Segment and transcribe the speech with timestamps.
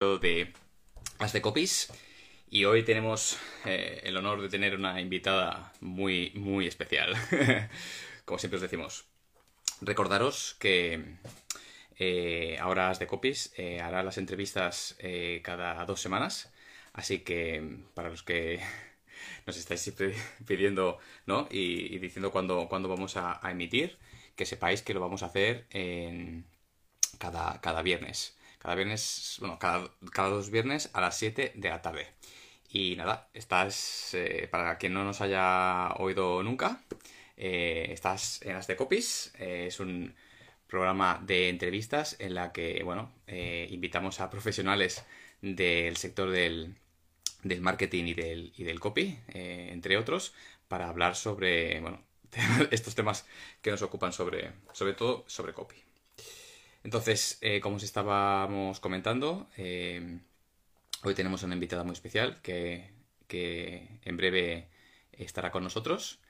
[0.00, 0.52] de
[1.32, 1.92] de Copies
[2.48, 7.16] y hoy tenemos eh, el honor de tener una invitada muy, muy especial.
[8.24, 9.06] Como siempre os decimos,
[9.80, 11.16] recordaros que
[11.98, 14.96] eh, ahora de Copies eh, hará las entrevistas
[15.42, 16.52] cada dos semanas,
[16.92, 18.60] así que para los que
[19.46, 19.92] nos estáis
[20.46, 21.48] pidiendo ¿no?
[21.50, 23.98] y, diciendo cuándo, vamos a, emitir,
[24.36, 25.66] que sepáis que lo vamos a hacer
[27.18, 32.08] cada, cada viernes cada viernes, bueno, cada, dos viernes a las 7 de la tarde.
[32.70, 36.82] Y nada, estás, eh, para quien no nos haya oído nunca,
[37.36, 40.14] eh, estás en las de Copies, eh, es un
[40.66, 43.12] programa de entrevistas en la que, bueno,
[43.70, 45.04] invitamos a profesionales
[45.40, 46.76] del sector del,
[47.42, 50.34] del marketing y del, y del copy, entre otros,
[50.68, 52.02] para hablar sobre, bueno,
[52.70, 53.26] estos temas
[53.62, 55.87] que nos ocupan sobre, sobre todo sobre copy.
[56.84, 60.20] Entonces, eh, como os estábamos comentando, eh,
[61.04, 62.90] hoy tenemos una invitada muy especial que,
[64.04, 64.68] en breve
[65.12, 66.20] estará con nosotros.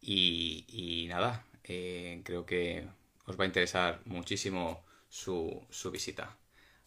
[0.00, 2.86] Y, nada, eh, creo que
[3.26, 6.36] os va a interesar muchísimo su, su visita.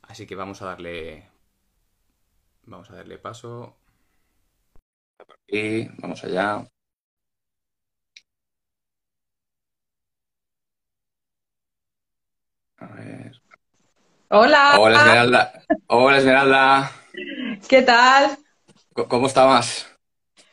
[0.04, 1.30] Así que vamos a darle.
[2.66, 3.76] Vamos a darle paso.
[5.48, 6.66] Y vamos allá.
[12.80, 13.32] A ver.
[14.30, 14.76] Hola.
[14.80, 15.54] Hola Esmeralda.
[15.88, 16.92] Hola Esmeralda.
[17.68, 18.38] ¿Qué tal?
[18.94, 19.88] ¿Cómo estabas?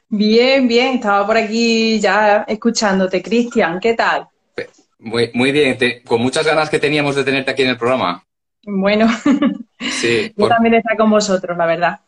[0.09, 0.97] Bien, bien.
[0.97, 3.23] Estaba por aquí ya escuchándote.
[3.23, 4.29] Cristian, ¿qué tal?
[4.99, 5.79] Muy, muy bien.
[6.05, 8.25] con muchas ganas que teníamos de tenerte aquí en el programa.
[8.65, 9.09] Bueno.
[9.79, 10.33] Sí.
[10.37, 12.01] Yo también está con vosotros, la verdad.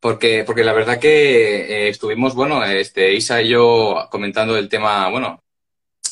[0.00, 5.10] Porque, porque la verdad que eh, estuvimos, bueno, este, Isa y yo comentando el tema,
[5.10, 5.42] bueno,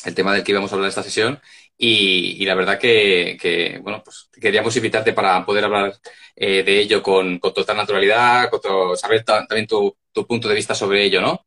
[0.05, 1.39] el tema del que íbamos a hablar esta sesión
[1.81, 5.93] y, la verdad que, bueno, pues queríamos invitarte para poder hablar
[6.35, 9.95] eh, de ello con, total naturalidad, con saber también tu,
[10.27, 11.45] punto de vista sobre ello, ¿no?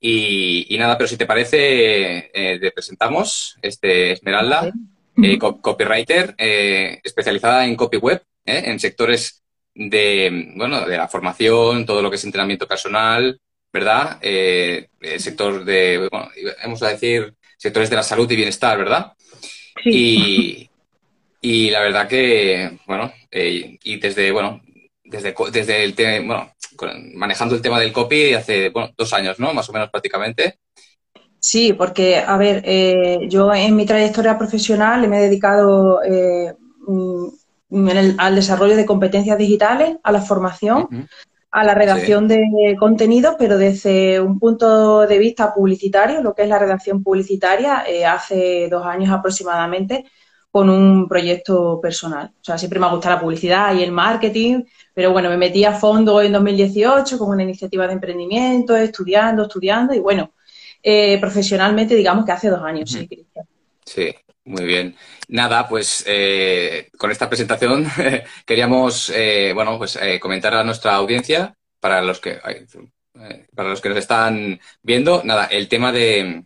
[0.00, 4.72] Y, nada, pero si te parece, eh, te presentamos este Esmeralda,
[5.22, 9.44] eh, copywriter, especializada en copy web, en sectores
[9.74, 13.40] de, bueno, de la formación, todo lo que es entrenamiento personal,
[13.72, 14.18] ¿verdad?
[14.20, 16.30] el sector de, bueno,
[16.64, 19.12] vamos a decir, sectores de la salud y bienestar, ¿verdad?
[19.84, 20.70] Y,
[21.40, 24.62] y la verdad que, bueno, eh, y desde, bueno,
[25.04, 29.52] desde, desde el tema, bueno, manejando el tema del copy hace, bueno, dos años, ¿no?
[29.52, 30.58] Más o menos prácticamente.
[31.40, 36.54] Sí, porque, a ver, eh, yo en mi trayectoria profesional me he dedicado eh,
[36.86, 41.08] mm, al desarrollo de competencias digitales, a la formación,
[41.50, 46.48] a la redacción de contenidos, pero desde un punto de vista publicitario, lo que es
[46.48, 50.04] la redacción publicitaria, eh, hace dos años aproximadamente,
[50.50, 52.32] con un proyecto personal.
[52.40, 54.64] O sea, siempre me ha gustado la publicidad y el marketing,
[54.94, 59.94] pero bueno, me metí a fondo en 2018 con una iniciativa de emprendimiento, estudiando, estudiando,
[59.94, 60.32] y bueno,
[60.82, 63.46] eh, profesionalmente digamos que hace dos años, sí, Cristian.
[63.84, 64.14] Sí,
[64.48, 64.96] muy bien.
[65.28, 67.86] Nada, pues eh, con esta presentación
[68.46, 72.40] queríamos, eh, bueno, pues eh, comentar a nuestra audiencia para los que
[73.54, 75.22] para los que nos están viendo.
[75.24, 76.44] Nada, el tema de,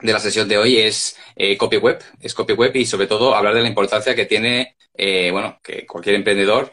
[0.00, 1.16] la sesión de hoy es
[1.58, 4.76] copy web, es copy web y sobre todo hablar de la importancia que tiene,
[5.32, 6.70] bueno, que cualquier emprendedor,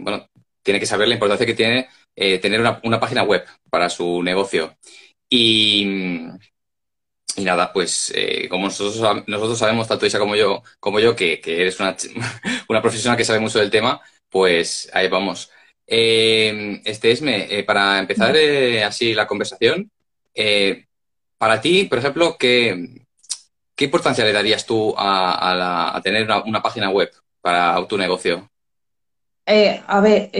[0.00, 0.28] bueno,
[0.62, 4.76] tiene que saber la importancia que tiene tener una página web para su negocio.
[5.28, 6.26] Y
[7.40, 11.40] y nada, pues eh, como nosotros, nosotros sabemos, tanto Isa como yo, como yo que,
[11.44, 11.96] eres una,
[12.68, 15.50] una, profesional que sabe mucho del tema, pues ahí vamos.
[15.86, 18.36] Eh, este Esme, eh, para empezar
[18.86, 19.90] así la conversación,
[21.38, 23.02] para ti, por ejemplo, ¿qué,
[23.74, 28.48] ¿qué, importancia le darías tú a, tener una, página web para tu negocio?
[29.46, 30.30] a ver,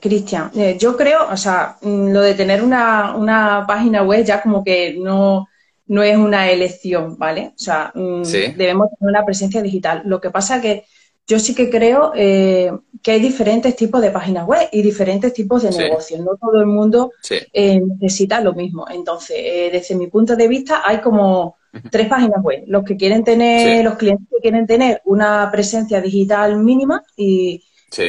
[0.00, 4.62] Cristian, yo creo, o sea, mm, lo de tener una, una página web ya como
[4.62, 5.48] que no
[5.86, 7.52] no es una elección, ¿vale?
[7.54, 8.22] O sea, mm,
[8.56, 10.02] debemos tener una presencia digital.
[10.04, 10.84] Lo que pasa que
[11.26, 12.70] yo sí que creo eh,
[13.02, 16.20] que hay diferentes tipos de páginas web y diferentes tipos de negocios.
[16.20, 18.86] No todo el mundo eh, necesita lo mismo.
[18.90, 21.56] Entonces, eh, desde mi punto de vista, hay como
[21.90, 22.64] tres páginas web.
[22.66, 27.62] Los que quieren tener, los clientes que quieren tener una presencia digital mínima y,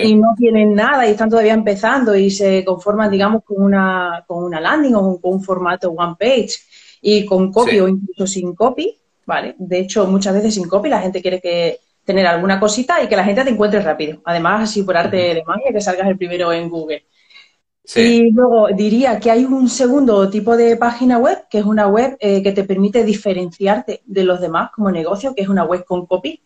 [0.03, 4.43] y, no tienen nada y están todavía empezando y se conforman, digamos, con una, con
[4.43, 6.55] una landing o con un formato one page
[7.01, 9.55] y con copy o incluso sin copy, ¿vale?
[9.57, 13.15] De hecho, muchas veces sin copy la gente quiere que tener alguna cosita y que
[13.15, 14.21] la gente te encuentre rápido.
[14.25, 17.05] Además, así por arte de magia, que salgas el primero en Google.
[17.95, 22.17] Y luego diría que hay un segundo tipo de página web, que es una web
[22.19, 26.07] eh, que te permite diferenciarte de los demás como negocio, que es una web con
[26.07, 26.41] copy,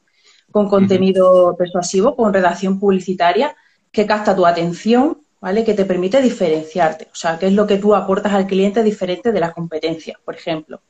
[0.51, 3.55] con contenido persuasivo, con redacción publicitaria,
[3.91, 5.63] que capta tu atención, ¿vale?
[5.63, 7.07] Que te permite diferenciarte.
[7.11, 10.35] O sea, qué es lo que tú aportas al cliente diferente de la competencia, por
[10.35, 10.81] ejemplo.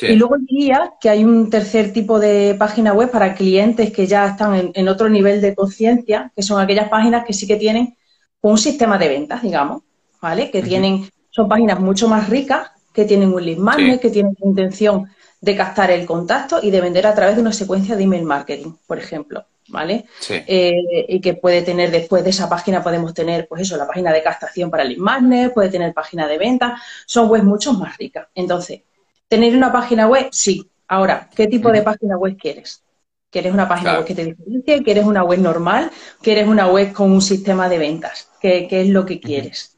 [0.00, 4.28] Y luego diría que hay un tercer tipo de página web para clientes que ya
[4.28, 7.96] están en, otro nivel de conciencia, que son aquellas páginas que sí que tienen
[8.40, 9.82] un sistema de ventas, digamos,
[10.20, 10.50] ¿vale?
[10.50, 15.08] Que tienen, son páginas mucho más ricas, que tienen un lead magnet, que tienen intención
[15.40, 18.72] de captar el contacto y de vender a través de una secuencia de email marketing,
[18.86, 20.06] por ejemplo, ¿vale?
[20.28, 24.12] Eh, y que puede tener después de esa página podemos tener, pues eso, la página
[24.12, 28.28] de captación para el magnet, puede tener página de venta, son webs mucho más ricas.
[28.34, 28.82] Entonces,
[29.28, 30.28] ¿tener una página web?
[30.32, 30.68] Sí.
[30.88, 32.82] Ahora, ¿qué tipo de página web quieres?
[33.30, 34.82] ¿Quieres una página web que te diferencie?
[34.82, 35.90] ¿Quieres una web normal?
[36.22, 38.30] ¿Quieres una web con un sistema de ventas?
[38.40, 39.76] ¿Qué, es lo que quieres?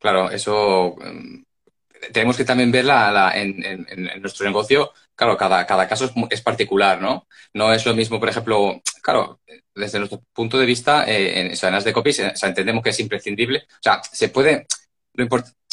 [0.00, 1.44] Claro, eso em,
[2.12, 4.92] tenemos que también verla en, nuestro negocio.
[5.14, 7.26] Claro, cada, cada caso es, particular, ¿no?
[7.52, 9.40] No es lo mismo, por ejemplo, claro,
[9.74, 13.00] desde nuestro punto de vista, eh, en, o de copies, o sea, entendemos que es
[13.00, 13.66] imprescindible.
[13.68, 14.66] O sea, se puede.
[15.14, 15.24] Lo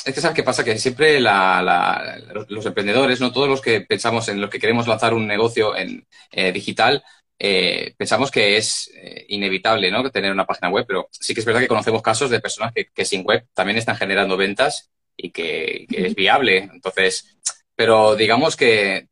[0.06, 4.40] es que sabes qué pasa, que siempre los emprendedores, no todos los que pensamos en
[4.40, 7.04] los que queremos lanzar un negocio en eh, digital,
[7.40, 8.92] eh, pensamos que es
[9.28, 10.10] inevitable ¿no?
[10.10, 13.06] tener una página web, pero sí que es verdad que conocemos casos de personas que,
[13.06, 16.70] sin web también están generando ventas y que, es viable.
[16.72, 17.38] Entonces,
[17.76, 19.08] pero digamos que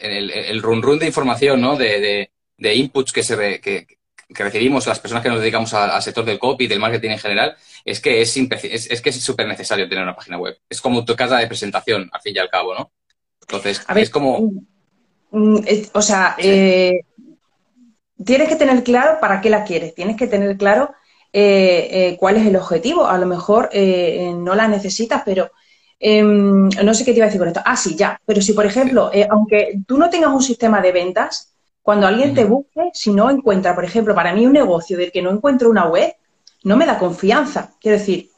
[0.00, 1.76] el, el run run de información, ¿no?
[1.76, 3.86] De, de, inputs que, se que,
[4.28, 8.00] recibimos las personas que nos dedicamos al, sector del copy, del marketing en general, es
[8.00, 10.56] que es, es, que es súper necesario tener una página web.
[10.68, 12.92] Es como tu casa de presentación, al fin y al cabo, ¿no?
[13.40, 14.40] Entonces, es como...
[15.32, 17.00] Mm, mm, o sea, eh,
[18.24, 20.94] tienes que tener claro para qué la quieres, tienes que tener claro
[21.32, 23.06] eh, eh, cuál es el objetivo.
[23.06, 25.50] A lo mejor eh, no la necesitas, pero
[25.98, 27.62] em, no sé qué te iba a decir con esto.
[27.64, 28.20] Ah, sí, ya.
[28.24, 32.44] Pero si, por ejemplo, aunque tú no tengas un sistema de ventas, cuando alguien te
[32.44, 35.88] busque, si no encuentra, por ejemplo, para mí un negocio del que no encuentro una
[35.88, 36.14] web,
[36.64, 37.72] no me da confianza.
[37.80, 38.30] Quiero decir,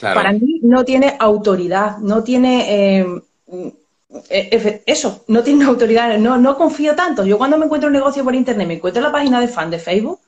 [0.00, 3.22] para mí no tiene autoridad, no tiene em,
[4.86, 7.24] eso, no tiene autoridad, no, no confío tanto.
[7.24, 9.78] Yo cuando me encuentro un negocio por internet, me encuentro la página de fan de
[9.78, 10.20] Facebook,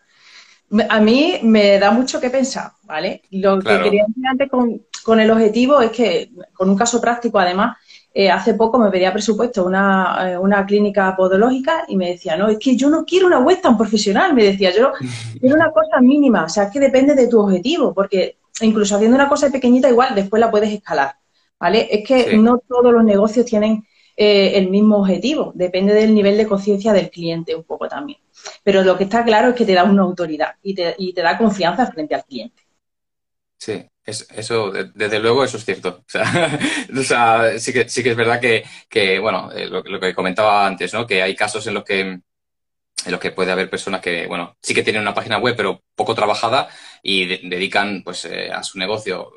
[0.88, 3.22] a mí me da mucho que pensar, ¿vale?
[3.30, 7.76] Lo que quería decir antes con, el objetivo es que, con un caso práctico además,
[8.12, 12.48] eh, hace poco me pedía presupuesto una, eh, una, clínica podológica y me decía, no,
[12.48, 14.92] es que yo no quiero una web tan profesional, me decía, yo
[15.40, 19.16] quiero una cosa mínima, o sea, es que depende de tu objetivo, porque incluso haciendo
[19.16, 21.14] una cosa pequeñita igual después la puedes escalar,
[21.58, 21.88] ¿vale?
[21.90, 23.84] Es que no todos los negocios tienen
[24.22, 28.18] eh, el mismo objetivo, depende del nivel de conciencia del cliente un poco también.
[28.62, 31.90] Pero lo que está claro es que te da una autoridad y te, da confianza
[31.90, 32.62] frente al cliente.
[33.56, 36.04] Sí, eso, desde luego, eso es cierto.
[36.98, 40.92] O sea, sí, que, sí que es verdad que, bueno, eh, lo, que comentaba antes,
[40.92, 41.06] ¿no?
[41.06, 44.74] Que hay casos en los que en los que puede haber personas que, bueno, sí
[44.74, 46.68] que tienen una página web, pero poco trabajada
[47.02, 49.32] y dedican, pues, eh, a su negocio,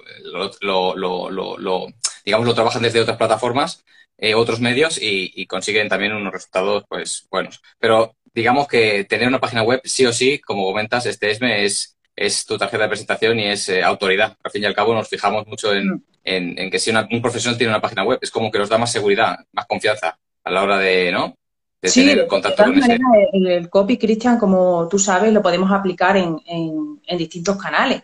[0.59, 1.87] lo, lo,
[2.25, 3.85] digamos, lo trabajan desde otras plataformas,
[4.17, 7.61] eh, otros medios y, y, consiguen también unos resultados, pues, buenos.
[7.79, 11.97] Pero digamos que tener una página web, sí o sí, como comentas, este ESME es,
[12.15, 14.37] es tu tarjeta de presentación y es eh, autoridad.
[14.43, 16.69] Al fin y al cabo nos fijamos mucho en, mm.
[16.69, 19.37] que si un profesional tiene una página web, es como que nos da más seguridad,
[19.51, 21.35] más confianza a la hora de, ¿no?
[21.81, 26.39] De tener contacto con manera, El copy, Cristian, como tú sabes, lo podemos aplicar en,
[26.45, 28.03] en distintos canales.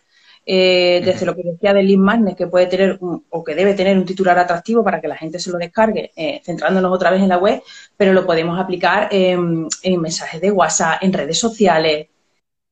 [0.51, 3.95] Eh, desde lo que decía de Lead Magnet, que puede tener o que debe tener
[3.95, 7.29] un titular atractivo para que la gente se lo descargue, eh, centrándonos otra vez en
[7.29, 7.61] la web,
[7.95, 9.67] pero lo podemos aplicar en,
[10.01, 12.07] mensajes de WhatsApp, en redes sociales.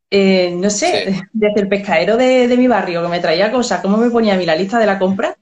[0.09, 4.09] Eh, no sé, desde el pescadero de, mi barrio que me traía cosas, cómo me
[4.09, 5.37] ponía a mí la lista de la compra,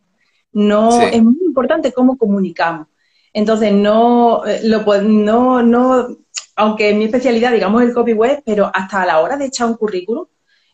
[0.52, 2.88] no es muy importante cómo comunicamos.
[3.32, 6.18] Entonces, no, lo, no, no,
[6.58, 9.68] aunque mi especialidad, digamos, es el copy web, pero hasta a la hora de echar
[9.68, 10.26] un currículum,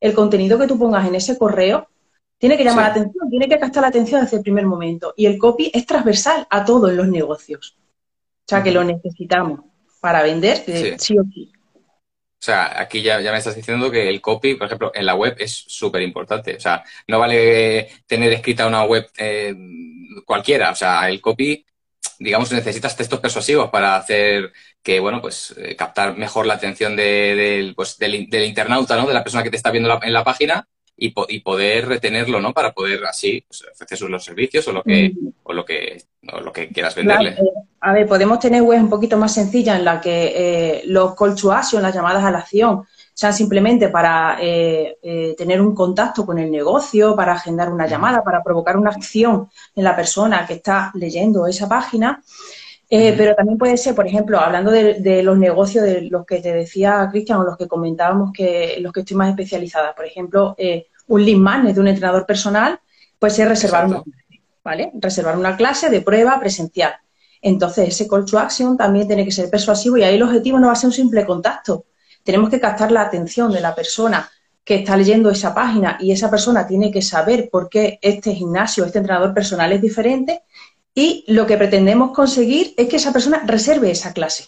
[0.02, 1.88] el contenido que tú pongas en ese correo
[2.38, 5.14] tiene que llamar la atención, tiene que captar la atención desde el primer momento.
[5.16, 7.78] Y el copy es transversal a todos los negocios.
[7.78, 9.62] O sea, que lo necesitamos
[10.02, 10.58] para vender
[10.98, 11.52] sí, o sí.
[12.42, 15.36] O sea, aquí ya, me estás diciendo que el copy, por ejemplo, en la web
[15.38, 16.56] es súper importante.
[16.56, 19.54] O sea, no vale tener escrita una web eh,
[20.26, 20.72] cualquiera.
[20.72, 21.64] O sea, el copy,
[22.22, 27.74] digamos, necesitas textos persuasivos para hacer que, bueno, pues eh, captar mejor la atención de,
[27.76, 29.08] pues, del, internauta, ¿no?
[29.08, 32.54] De la persona que te está viendo en la página y, y, poder retenerlo, ¿no?
[32.54, 36.70] Para poder así pues, ofrecer los servicios o lo que, o lo que, lo que
[36.70, 37.32] quieras venderle.
[37.32, 37.44] Eh,
[37.80, 41.36] a ver, podemos tener webs un poquito más sencillas en la que eh, los call
[41.36, 46.50] to action, las llamadas a la acción, sean simplemente para tener un contacto con el
[46.52, 51.46] negocio, para agendar una llamada, para provocar una acción en la persona que está leyendo
[51.46, 52.24] esa página.
[52.94, 56.52] Eh, pero también puede ser, por ejemplo, hablando de, los negocios de los que te
[56.52, 59.96] decía Cristian o los que comentábamos que los que estoy más especializada.
[59.96, 62.82] Por ejemplo, eh, un lead magnet de un entrenador personal
[63.18, 64.92] puede ser reservar una clase, ¿vale?
[64.96, 66.96] Reservar una clase de prueba presencial.
[67.42, 70.68] Entonces, ese call to action también tiene que ser persuasivo y ahí el objetivo no
[70.68, 71.86] va a ser un simple contacto.
[72.24, 74.30] Tenemos que captar la atención de la persona
[74.64, 78.86] que está leyendo esa página y esa persona tiene que saber por qué este gimnasio,
[78.86, 80.44] este entrenador personal es diferente
[80.94, 84.46] y lo que pretendemos conseguir es que esa persona reserve esa clase.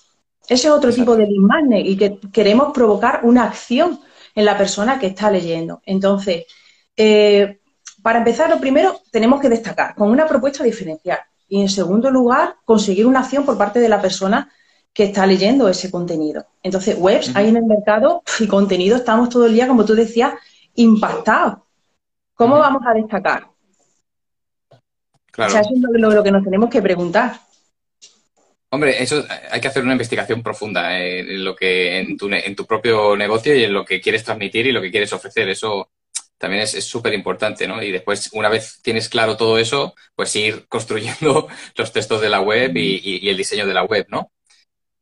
[0.48, 4.00] Ese es otro tipo de lead y que queremos provocar una acción
[4.36, 5.82] en la persona que está leyendo.
[5.86, 6.46] Entonces,
[6.98, 7.60] eh,
[8.02, 12.56] para empezar, lo primero tenemos que destacar con una propuesta diferencial y en segundo lugar,
[12.66, 14.52] conseguir una acción por parte de la persona
[14.94, 16.46] que está leyendo ese contenido.
[16.62, 20.34] Entonces, webs hay en el mercado y contenido estamos todo el día, como tú decías,
[20.76, 21.60] impactados.
[22.36, 23.48] ¿Cómo vamos a destacar?
[25.38, 27.40] O sea, eso es lo, que nos tenemos que preguntar.
[28.70, 32.56] Hombre, eso hay que hacer una investigación profunda eh, en lo que en tu, en
[32.56, 35.50] tu propio negocio y en lo que quieres transmitir y lo que quieres ofrecer.
[35.50, 35.90] Eso
[36.44, 37.82] también es súper importante, ¿no?
[37.82, 42.42] Y después, una vez tienes claro todo eso, pues ir construyendo los textos de la
[42.42, 44.30] web y, el diseño de la web, ¿no?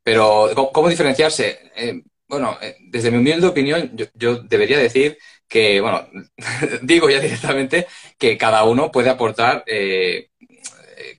[0.04, 1.72] Pero, ¿cómo, diferenciarse?
[1.76, 5.18] Eh, bueno, eh, desde mi humilde opinión, yo, debería decir
[5.48, 6.08] que, bueno,
[6.82, 10.30] digo ya directamente que cada uno puede aportar, eh,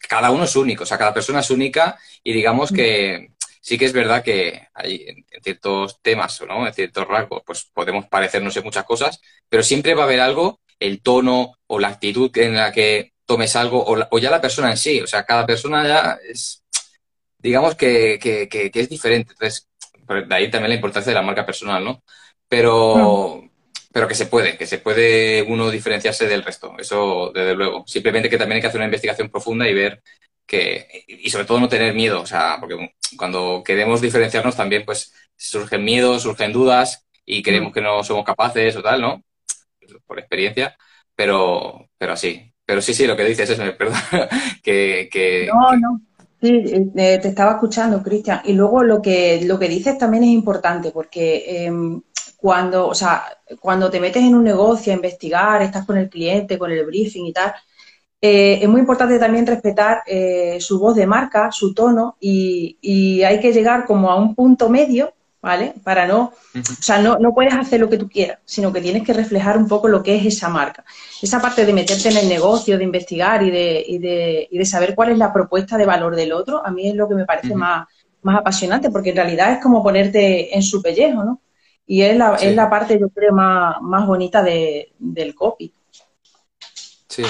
[0.08, 3.28] cada uno es único, o sea, cada persona es única y digamos que
[3.60, 6.66] sí que es verdad que hay en, ciertos temas, ¿no?
[6.66, 10.60] En ciertos rasgos, pues podemos parecernos en muchas cosas, pero siempre va a haber algo,
[10.80, 14.70] el tono o la actitud en la que tomes algo o, o ya la persona
[14.70, 16.61] en sí, o sea, cada persona ya es,
[17.42, 19.32] digamos que, que, que es diferente.
[19.32, 19.68] Entonces,
[20.08, 22.02] de ahí también la importancia de la marca personal, ¿no?
[22.48, 23.48] Pero,
[23.92, 27.84] pero que se puede, que se puede uno diferenciarse del resto, eso desde luego.
[27.86, 30.02] Simplemente que también hay que hacer una investigación profunda y ver
[30.46, 35.14] que, y sobre todo no tener miedo, o sea, porque cuando queremos diferenciarnos también pues
[35.36, 39.22] surgen miedos, surgen dudas y creemos que no somos capaces o tal, ¿no?
[40.06, 40.76] Por experiencia,
[41.14, 42.48] pero, pero así.
[42.64, 43.98] Pero sí, sí, lo que dices es, perdón,
[44.62, 45.46] que, que...
[45.46, 46.00] No, no.
[46.42, 46.60] Sí,
[46.96, 48.40] eh, te estaba escuchando, Cristian.
[48.44, 52.02] Y luego lo que, lo que dices también es importante, porque em,
[52.36, 53.22] cuando, o sea,
[53.60, 57.26] cuando te metes en un negocio a investigar, estás con el cliente, con el briefing
[57.26, 57.54] y tal,
[58.20, 63.22] eh, es muy importante también respetar eh, su voz de marca, su tono, y, y,
[63.22, 65.74] hay que llegar como a un punto medio, ¿vale?
[65.82, 69.02] Para no, o sea, no, no puedes hacer lo que tú quieras, sino que tienes
[69.02, 70.84] que reflejar un poco lo que es esa marca.
[71.20, 74.64] Esa parte de meterte en el negocio, de investigar y de, y de, y de
[74.64, 77.26] saber cuál es la propuesta de valor del otro, a mí es lo que me
[77.26, 77.88] parece más,
[78.22, 81.40] más apasionante, porque en realidad es como ponerte en su pellejo, ¿no?
[81.84, 85.74] Y es la, es la parte, yo creo, más, más bonita de, del copy.
[87.12, 87.22] Sí,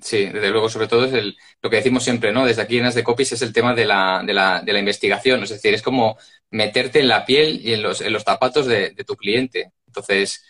[0.00, 2.46] sí, desde luego, sobre todo es el, lo que decimos siempre, ¿no?
[2.46, 4.78] Desde aquí en las de copies es el tema de la, de, la, de la
[4.78, 6.16] investigación, es decir, es como
[6.52, 9.72] meterte en la piel y en los, en los zapatos de, tu cliente.
[9.88, 10.44] Entonces,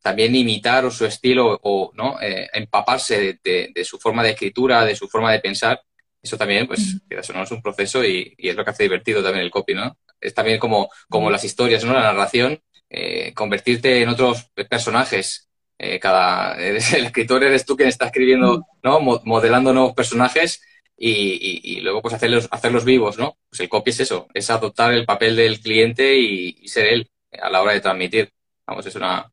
[0.00, 2.18] también imitar su estilo o ¿no?
[2.22, 5.82] Eh, empaparse de, su forma de escritura, de su forma de pensar,
[6.22, 9.22] eso también, pues, eso no es un proceso y, y, es lo que hace divertido
[9.22, 9.98] también el copy, ¿no?
[10.18, 11.92] Es también como, como las historias, ¿no?
[11.92, 15.50] La narración, eh, convertirte en otros personajes
[15.82, 18.64] eh, cada el escritor eres tú quien está escribiendo.
[18.82, 19.00] ¿no?
[19.00, 20.62] modelando nuevos personajes
[20.96, 23.36] y, luego pues hacerlos, hacerlos vivos, ¿no?
[23.48, 27.10] Pues el copy es eso, es adoptar el papel del cliente y, ser él
[27.40, 28.30] a la hora de transmitir.
[28.66, 29.28] Vamos, es una,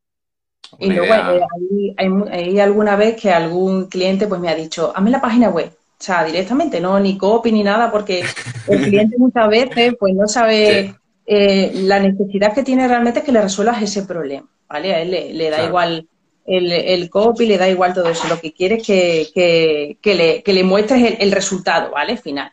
[0.77, 1.41] y luego eh,
[1.97, 5.71] hay, hay, alguna vez que algún cliente pues me ha dicho, hazme la página web.
[5.71, 8.23] O sea, directamente, no ni copy ni nada, porque
[8.67, 13.31] el cliente muchas veces pues no sabe eh, la necesidad que tiene realmente es que
[13.31, 14.95] le resuelvas ese problema, ¿vale?
[14.95, 16.07] A él le, da igual
[16.49, 18.27] el, el, copy, le da igual todo eso.
[18.27, 22.17] Lo que quiere es que, le, que le, muestres el, resultado, ¿vale?
[22.17, 22.51] Final.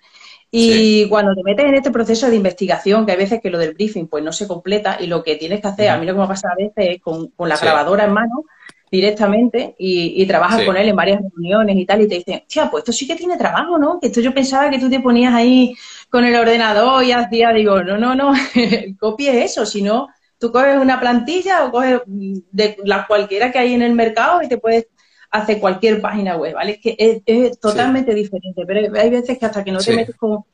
[0.50, 3.74] Y cuando te metes en este proceso de investigación, que hay veces que lo del
[3.74, 6.20] briefing pues no se completa y lo que tienes que hacer, a mí lo que
[6.20, 8.44] me pasa a veces es con, la grabadora en mano
[8.90, 12.82] directamente y, trabajas con él en varias reuniones y tal y te dicen, tía, pues
[12.82, 13.98] esto sí que tiene trabajo, ¿no?
[13.98, 15.74] Que esto yo pensaba que tú te ponías ahí
[16.08, 20.08] con el ordenador y hacías, digo, no, no, no, el copy es eso, si no
[20.38, 24.48] Tú coges una plantilla o coges de la cualquiera que hay en el mercado y
[24.48, 24.88] te puedes
[25.30, 26.72] hacer cualquier página web, ¿vale?
[26.72, 30.44] Es que es, totalmente diferente, pero hay veces que hasta que no te metes con,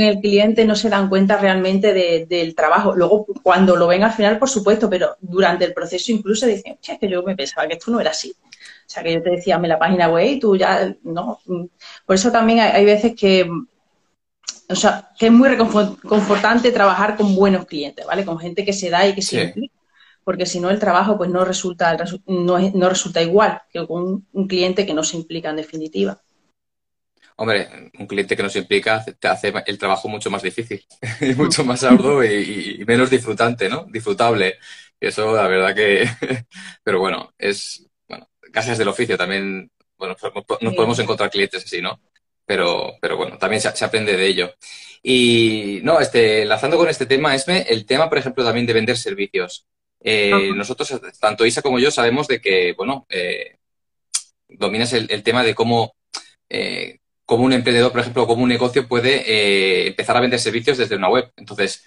[0.00, 1.92] el cliente no se dan cuenta realmente
[2.26, 2.94] del trabajo.
[2.94, 6.98] Luego, cuando lo ven al final, por supuesto, pero durante el proceso incluso dicen, es
[6.98, 8.34] que yo me pensaba que esto no era así.
[8.40, 11.38] O sea, que yo te decía, me la página web y tú ya, no.
[12.06, 13.46] Por eso también hay veces que
[14.68, 18.24] o sea, que es muy reconfortante trabajar con buenos clientes, ¿vale?
[18.24, 19.74] Con gente que se da y que se implica,
[20.24, 24.86] porque si no el trabajo pues no resulta, no, resulta igual que con un, cliente
[24.86, 26.20] que no se implica en definitiva.
[27.36, 30.84] Hombre, un cliente que nos implica te hace el trabajo mucho más difícil,
[31.20, 33.86] y mucho más arduo y, menos disfrutante, ¿no?
[33.90, 34.54] Disfrutable.
[35.00, 36.08] Y eso, la verdad que...
[36.82, 37.84] Pero bueno, es...
[38.08, 39.70] Bueno, casi del oficio también...
[39.98, 40.16] Bueno,
[40.60, 42.00] nos podemos encontrar clientes así, ¿no?
[42.46, 44.54] Pero, pero bueno, también se, aprende de ello.
[45.02, 48.96] Y no, este, enlazando con este tema, Esme, el tema, por ejemplo, también de vender
[48.96, 49.66] servicios.
[50.00, 53.56] Eh, nosotros, tanto Isa como yo, sabemos de que, bueno, eh,
[54.48, 55.94] dominas el, tema de cómo,
[56.48, 60.96] eh, un emprendedor, por ejemplo, como un negocio puede eh, empezar a vender servicios desde
[60.96, 61.32] una web.
[61.36, 61.84] Entonces,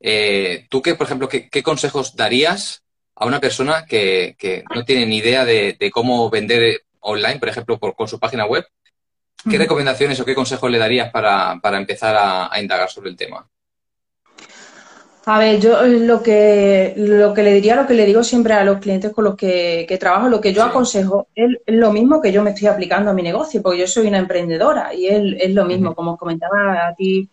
[0.00, 2.82] eh, ¿tú qué, por ejemplo, qué, consejos darías
[3.14, 8.08] a una persona que, no tiene ni idea de, cómo vender online, por ejemplo, con
[8.08, 8.66] su página web?
[9.48, 13.46] ¿Qué recomendaciones o qué consejos le darías para, empezar a indagar sobre el tema?
[15.26, 18.54] A ver, yo eh, lo que, lo que le diría, lo que le digo siempre
[18.54, 22.32] a los clientes con los que, trabajo, lo que yo aconsejo es lo mismo que
[22.32, 25.54] yo me estoy aplicando a mi negocio, porque yo soy una emprendedora y es, es
[25.54, 27.30] lo mismo, como os comentaba a ti,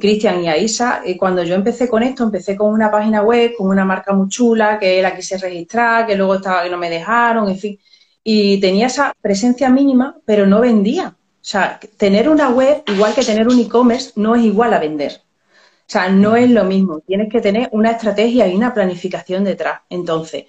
[0.00, 3.52] Cristian y a Isa, y cuando yo empecé con esto, empecé con una página web,
[3.58, 6.88] con una marca muy chula, que la quise registrar, que luego estaba que no me
[6.88, 7.78] dejaron, en fin,
[8.24, 11.14] y tenía esa presencia mínima, pero no vendía.
[11.48, 15.12] O sea, tener una web, igual que tener un e-commerce, no es igual a vender.
[15.14, 17.00] O sea, no es lo mismo.
[17.00, 19.80] Tienes que tener una estrategia y una planificación detrás.
[19.88, 20.44] Entonces,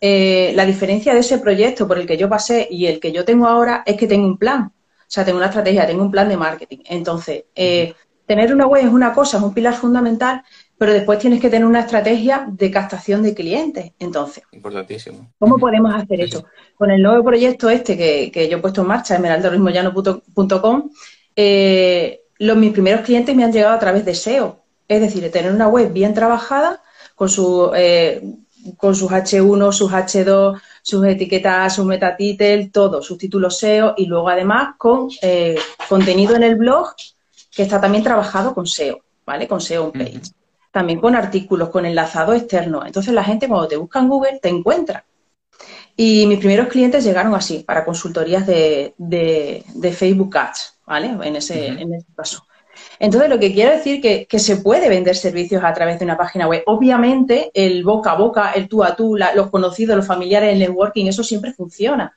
[0.00, 3.24] eh, la diferencia de ese proyecto por el que yo pasé y el que yo
[3.24, 4.66] tengo ahora es que tengo un plan.
[4.66, 6.78] O sea, tengo una estrategia, tengo un plan de marketing.
[6.84, 7.92] Entonces, eh,
[8.24, 10.44] tener una web es una cosa, es un pilar fundamental,
[10.84, 13.92] pero después tienes que tener una estrategia de captación de clientes.
[13.98, 15.30] Entonces, importantísimo.
[15.38, 16.44] ¿Cómo podemos hacer eso?
[16.76, 20.90] Con el nuevo proyecto este que, yo he puesto en marcha, esmeraldorismoyano.com,
[21.36, 24.60] eh, los, mis primeros clientes me han llegado a través de SEO.
[24.86, 26.82] Es decir, tener una web bien trabajada
[27.14, 28.22] con, su, eh,
[28.76, 34.28] con sus H1, sus H2, sus etiquetas, sus metatitel, todo, sus títulos SEO y luego
[34.28, 35.56] además con eh,
[35.88, 36.94] contenido en el blog
[37.50, 39.48] que está también trabajado con SEO, ¿vale?
[39.48, 40.43] Con SEO on page.
[40.74, 42.84] También con artículos, con enlazado externo.
[42.84, 45.04] Entonces la gente cuando te busca en Google te encuentra.
[45.96, 48.92] Y mis primeros clientes llegaron así, para consultorías de,
[49.96, 51.16] Facebook Ads, ¿vale?
[51.22, 52.44] En ese, en ese caso.
[52.98, 56.16] Entonces, lo que quiero decir que, que se puede vender servicios a través de una
[56.16, 56.64] página web.
[56.66, 61.06] Obviamente, el boca a boca, el tú a tú, los conocidos, los familiares, el networking,
[61.06, 62.16] eso siempre funciona.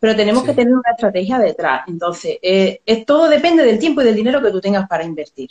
[0.00, 1.82] Pero tenemos que tener una estrategia detrás.
[1.88, 5.50] Entonces, eh, todo depende del tiempo y del dinero que tú tengas para invertir.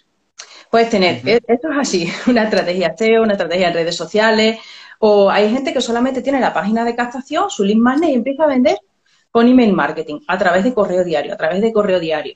[0.69, 4.60] Puedes tener, eh, esto es así, una estrategia SEO, una estrategia en redes sociales,
[4.99, 8.43] o hay gente que solamente tiene la página de captación, su link magnet y empieza
[8.43, 8.77] a vender
[9.32, 12.36] con email marketing, a través de correo diario, a través de correo diario.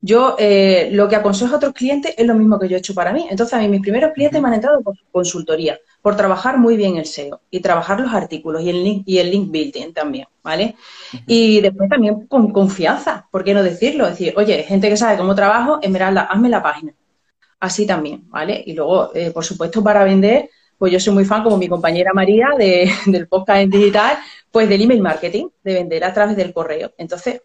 [0.00, 2.94] Yo eh, lo que aconsejo a otros clientes es lo mismo que yo he hecho
[2.94, 3.26] para mí.
[3.30, 6.96] Entonces, a mí mis primeros clientes me han entrado por consultoría, por trabajar muy bien
[6.96, 10.76] el SEO y trabajar los artículos y el link, y el link building también, ¿vale?
[11.26, 14.06] Y después también con confianza, ¿por qué no decirlo?
[14.06, 16.92] Decir, oye, gente que sabe cómo trabajo, Esmeralda, hazme la página.
[17.60, 18.62] Así también, ¿vale?
[18.66, 22.12] Y luego, eh, por supuesto, para vender, pues yo soy muy fan, como mi compañera
[22.12, 24.18] María, de, del podcast en digital,
[24.50, 26.92] pues del email marketing, de vender a través del correo.
[26.98, 27.42] Entonces,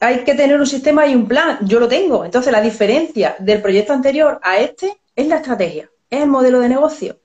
[0.00, 1.58] hay que tener un sistema y un plan.
[1.62, 2.24] Yo lo tengo.
[2.24, 6.68] Entonces, la diferencia del proyecto anterior a este es la estrategia, es el modelo de
[6.68, 7.20] negocio.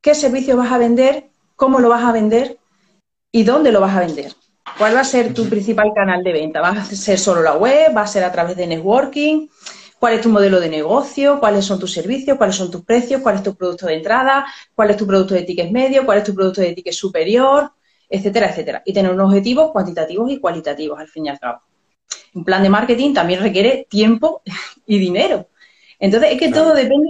[0.00, 1.28] ¿Qué servicio vas a vender?
[1.56, 2.58] ¿Cómo lo vas a vender?
[3.32, 4.32] ¿Y dónde lo vas a vender?
[4.78, 6.60] ¿Cuál va a ser tu principal canal de venta?
[6.60, 7.96] ¿Va a ser solo la web?
[7.96, 9.48] ¿Va a ser a través de networking?
[9.98, 11.40] ¿Cuál es tu modelo de negocio?
[11.40, 12.36] ¿Cuáles son tus servicios?
[12.36, 13.20] ¿Cuáles son tus precios?
[13.22, 14.46] ¿Cuál es tu producto de entrada?
[14.74, 16.06] ¿Cuál es tu producto de ticket medio?
[16.06, 17.72] ¿Cuál es tu producto de ticket superior?
[18.08, 18.82] etcétera, etcétera.
[18.84, 21.60] Y tener unos objetivos cuantitativos y cualitativos, al fin y al cabo.
[22.34, 24.42] Un plan de marketing también requiere tiempo
[24.86, 25.48] y dinero.
[25.98, 27.08] Entonces, es que todo depende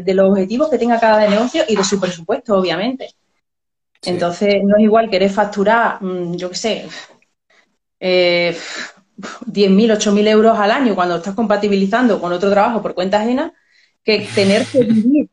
[0.00, 3.10] de, los objetivos que tenga cada negocio y de su presupuesto, obviamente.
[4.04, 6.88] Entonces, no es igual querer facturar, mm, yo qué sé,
[7.98, 8.56] eh,
[9.16, 13.52] 10.000, 8.000 euros al año cuando estás compatibilizando con otro trabajo por cuenta ajena,
[14.04, 15.30] que tener que vivir,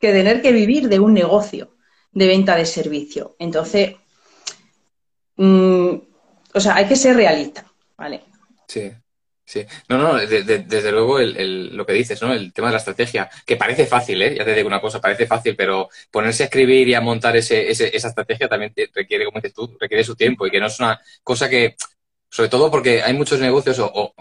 [0.00, 1.76] que tener que vivir de un negocio
[2.12, 3.36] de venta de servicio.
[3.38, 3.96] Entonces,
[5.36, 5.96] Mm,
[6.54, 8.22] o sea, hay que ser realista, ¿vale?
[8.66, 8.92] Sí.
[9.48, 12.32] Sí, no, no, desde luego lo que dices, ¿no?
[12.32, 14.34] El tema de la estrategia, que parece fácil, ¿eh?
[14.36, 17.70] Ya te digo una cosa, parece fácil, pero ponerse a escribir y a montar ese,
[17.70, 21.00] esa estrategia también requiere, como dices tú, requiere su tiempo y que no es una
[21.22, 21.76] cosa que,
[22.36, 24.12] sobre todo porque hay muchos negocios o,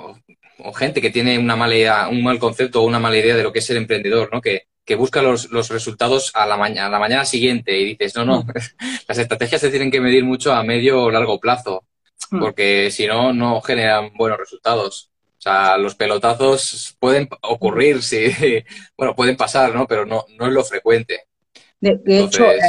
[0.73, 3.51] gente que tiene una mala idea, un mal concepto o una mala idea de lo
[3.51, 4.39] que es ser emprendedor, ¿no?
[4.39, 8.15] Que, que busca los, los resultados a la, mañana, a la mañana siguiente y dices,
[8.15, 8.53] no, no, mm.
[9.09, 11.83] las estrategias se tienen que medir mucho a medio o largo plazo,
[12.31, 12.39] mm.
[12.39, 15.11] porque si no, no generan buenos resultados.
[15.37, 18.31] O sea, los pelotazos pueden ocurrir, sí,
[18.95, 19.87] bueno, pueden pasar, ¿no?
[19.87, 21.25] Pero no, no es lo frecuente.
[21.81, 22.59] De, hecho, eh,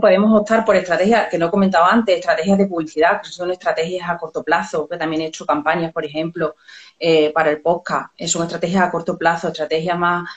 [0.00, 4.08] podemos optar por estrategias, que no he comentado antes, estrategias de publicidad, que son estrategias
[4.08, 6.54] a corto plazo, que también he hecho campañas, por ejemplo,
[6.98, 8.12] eh, para el podcast.
[8.26, 10.28] Son estrategias a corto plazo, estrategias más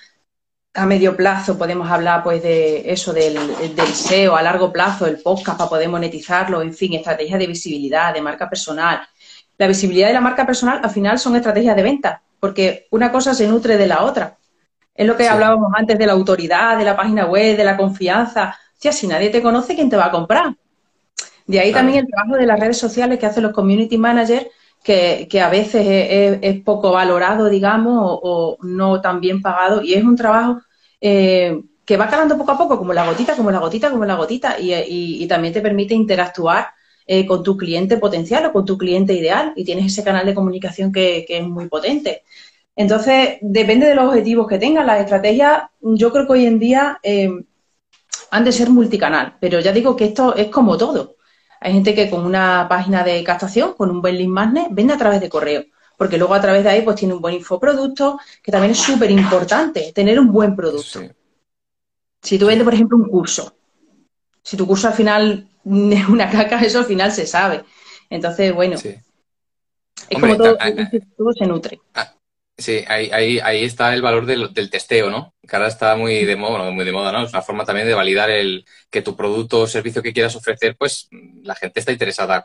[0.75, 3.35] a medio plazo podemos hablar pues de eso, del,
[3.75, 8.13] del, SEO, a largo plazo, el podcast para poder monetizarlo, en fin, estrategias de visibilidad,
[8.13, 9.01] de marca personal.
[9.57, 13.33] La visibilidad de la marca personal al final son estrategias de venta, porque una cosa
[13.35, 14.37] se nutre de la otra.
[14.95, 18.55] Es lo que hablábamos antes de la autoridad, de la página web, de la confianza.
[18.77, 20.55] O sea, si nadie te conoce, ¿quién te va a comprar?
[21.47, 24.45] De ahí también el trabajo de las redes sociales que hacen los community managers,
[24.83, 29.81] que, a veces es, poco valorado, digamos, o, no tan bien pagado.
[29.81, 30.61] Y es un trabajo
[31.01, 34.15] eh, que va calando poco a poco, como la gotita, como la gotita, como la
[34.15, 34.57] gotita.
[34.59, 36.67] Y, también te permite interactuar
[37.07, 39.53] eh, con tu cliente potencial o con tu cliente ideal.
[39.55, 42.23] Y tienes ese canal de comunicación que es muy potente.
[42.75, 44.87] Entonces, depende de los objetivos que tengan.
[44.87, 47.29] Las estrategias, yo creo que hoy en día eh,
[48.31, 51.17] han de ser multicanal, pero ya digo que esto es como todo.
[51.61, 54.97] Hay gente que con una página de captación, con un buen link magnet, vende a
[54.97, 55.63] través de correo,
[55.97, 59.11] porque luego a través de ahí pues tiene un buen infoproducto, que también es súper
[59.11, 61.01] importante, tener un buen producto.
[62.21, 63.55] Si tú vendes, por ejemplo, un curso,
[64.41, 67.63] si tu curso al final es una caca, eso al final se sabe.
[68.09, 70.57] Entonces, bueno, es como todo,
[71.17, 71.79] todo se nutre.
[72.55, 75.33] Sí, ahí, ahí, ahí está el valor del, del, testeo, ¿no?
[75.41, 77.23] Que ahora está muy de moda, muy de moda, ¿no?
[77.23, 80.75] Es una forma también de validar el que tu producto o servicio que quieras ofrecer,
[80.77, 81.09] pues
[81.41, 82.43] la gente está interesada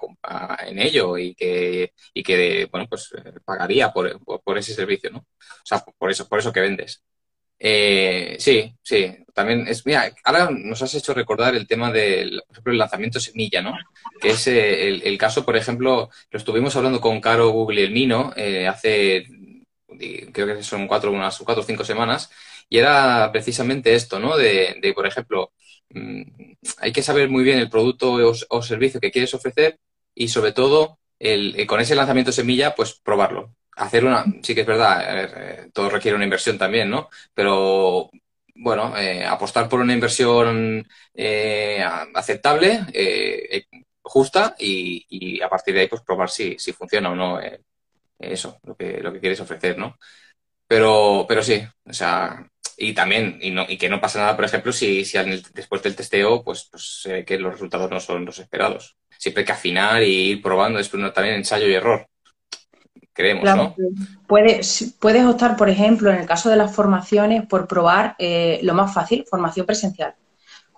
[0.67, 3.11] en ello y que, y que bueno, pues
[3.45, 5.19] pagaría por, por, ese servicio, ¿no?
[5.19, 7.03] O sea, por eso, por eso que vendes.
[7.61, 12.53] Eh, sí, sí, también es, mira, ahora nos has hecho recordar el tema del, por
[12.53, 13.75] ejemplo, el lanzamiento semilla, ¿no?
[14.21, 17.85] Que es eh, el, el, caso, por ejemplo, lo estuvimos hablando con Caro Google y
[17.85, 19.27] el Mino eh, hace
[20.33, 22.31] creo que son cuatro, unas cuatro o cinco semanas,
[22.69, 24.37] y era precisamente esto, ¿no?
[24.37, 25.53] De, por ejemplo,
[25.91, 26.23] mm,
[26.79, 28.13] hay que saber muy bien el producto
[28.49, 29.79] o, servicio que quieres ofrecer
[30.15, 33.55] y sobre todo el, eh, con ese lanzamiento semilla, pues probarlo.
[33.77, 37.09] Hacer una, sí que es verdad, eh, todo requiere una inversión también, ¿no?
[37.35, 38.11] Pero
[38.57, 40.87] bueno, eh, apostar por una inversión
[42.15, 42.81] aceptable,
[44.03, 47.41] justa y, a partir de ahí pues probar si, si funciona o no
[48.19, 49.99] eso, lo que, lo que quieres ofrecer, ¿no?
[50.67, 54.45] Pero, pero sí, o sea, y también, y, no, y que no pasa nada, por
[54.45, 55.19] ejemplo, si, si
[55.55, 58.97] después del testeo, pues, pues se ve que los resultados no son los esperados.
[59.17, 62.07] Siempre hay que afinar y ir probando, es también ensayo y error.
[63.13, 63.75] Creemos, ¿no?
[64.29, 68.95] Puedes, puedes optar, por ejemplo, en el caso de las formaciones, por probar lo más
[68.95, 70.15] fácil, formación presencial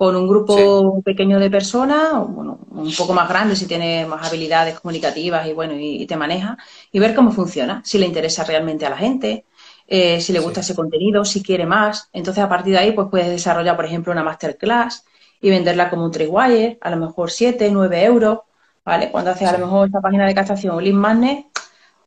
[0.00, 4.80] con un grupo pequeño de personas, bueno, un poco más grande si tiene más habilidades
[4.80, 6.56] comunicativas y bueno, y, te maneja,
[6.90, 9.44] y ver cómo funciona, si le interesa realmente a la gente,
[9.86, 12.08] eh, si le gusta ese contenido, si quiere más.
[12.14, 15.04] Entonces, a partir de ahí, pues puedes desarrollar, por ejemplo, una masterclass
[15.38, 18.38] y venderla como un tripwire, a lo mejor 7, 9 euros,
[18.82, 19.10] ¿vale?
[19.10, 21.44] Cuando haces a lo mejor esta página de captación un link magnet,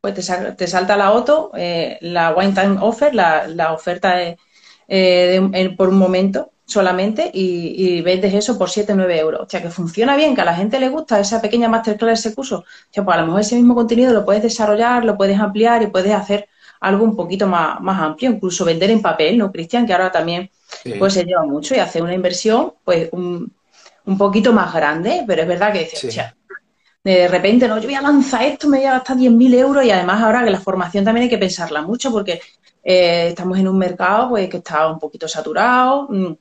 [0.00, 4.16] pues te, salta la auto, eh, la one time offer, la, oferta
[4.88, 9.40] eh, por un momento, solamente y, vendes eso por 7 o 9 euros.
[9.42, 12.34] O sea, que funciona bien, que a la gente le gusta esa pequeña masterclass, ese
[12.34, 12.58] curso.
[12.58, 15.82] O sea, pues a lo mejor ese mismo contenido lo puedes desarrollar, lo puedes ampliar
[15.82, 16.48] y puedes hacer
[16.80, 19.86] algo un poquito más, más amplio, incluso vender en papel, ¿no, Cristian?
[19.86, 20.50] Que ahora también
[20.98, 23.52] pues se lleva mucho y hacer una inversión pues un,
[24.06, 25.88] un poquito más grande, pero es verdad que
[27.04, 29.90] de repente, no, yo voy a lanzar esto, me voy a gastar 10.000 euros y
[29.90, 32.40] además ahora que la formación también hay que pensarla mucho porque
[32.82, 36.32] eh, estamos en un mercado pues que está un poquito saturado, mm,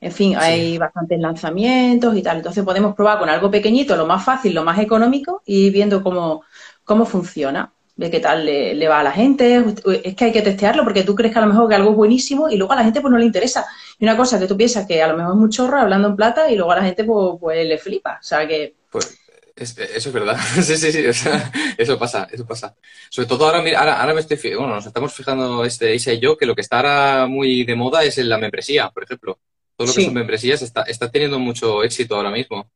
[0.00, 2.38] en fin, hay bastantes lanzamientos y tal.
[2.38, 6.42] Entonces podemos probar con algo pequeñito, lo más fácil, lo más económico, y viendo cómo,
[6.84, 9.64] cómo funciona, de qué tal le, va a la gente.
[10.04, 11.96] Es que hay que testearlo porque tú crees que a lo mejor que algo es
[11.96, 13.66] buenísimo y luego a la gente pues no le interesa.
[13.98, 16.16] Y una cosa que tú piensas que a lo mejor es un chorro hablando en
[16.16, 18.18] plata y luego a la gente pues, pues le flipa.
[18.20, 18.74] O sea que...
[18.90, 19.18] Pues
[19.56, 20.38] eso es verdad.
[20.62, 21.06] sí, sí, sí.
[21.06, 22.74] O sea, eso pasa, eso pasa.
[23.08, 26.20] Sobre todo ahora, mira, ahora, ahora me estoy, bueno, nos estamos fijando este Isa y
[26.20, 29.38] yo que lo que está ahora muy de moda es en la membresía, por ejemplo
[29.76, 32.66] todo lo que son membresías está, está teniendo mucho éxito ahora mismo.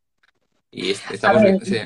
[0.71, 1.79] Y estamos sí.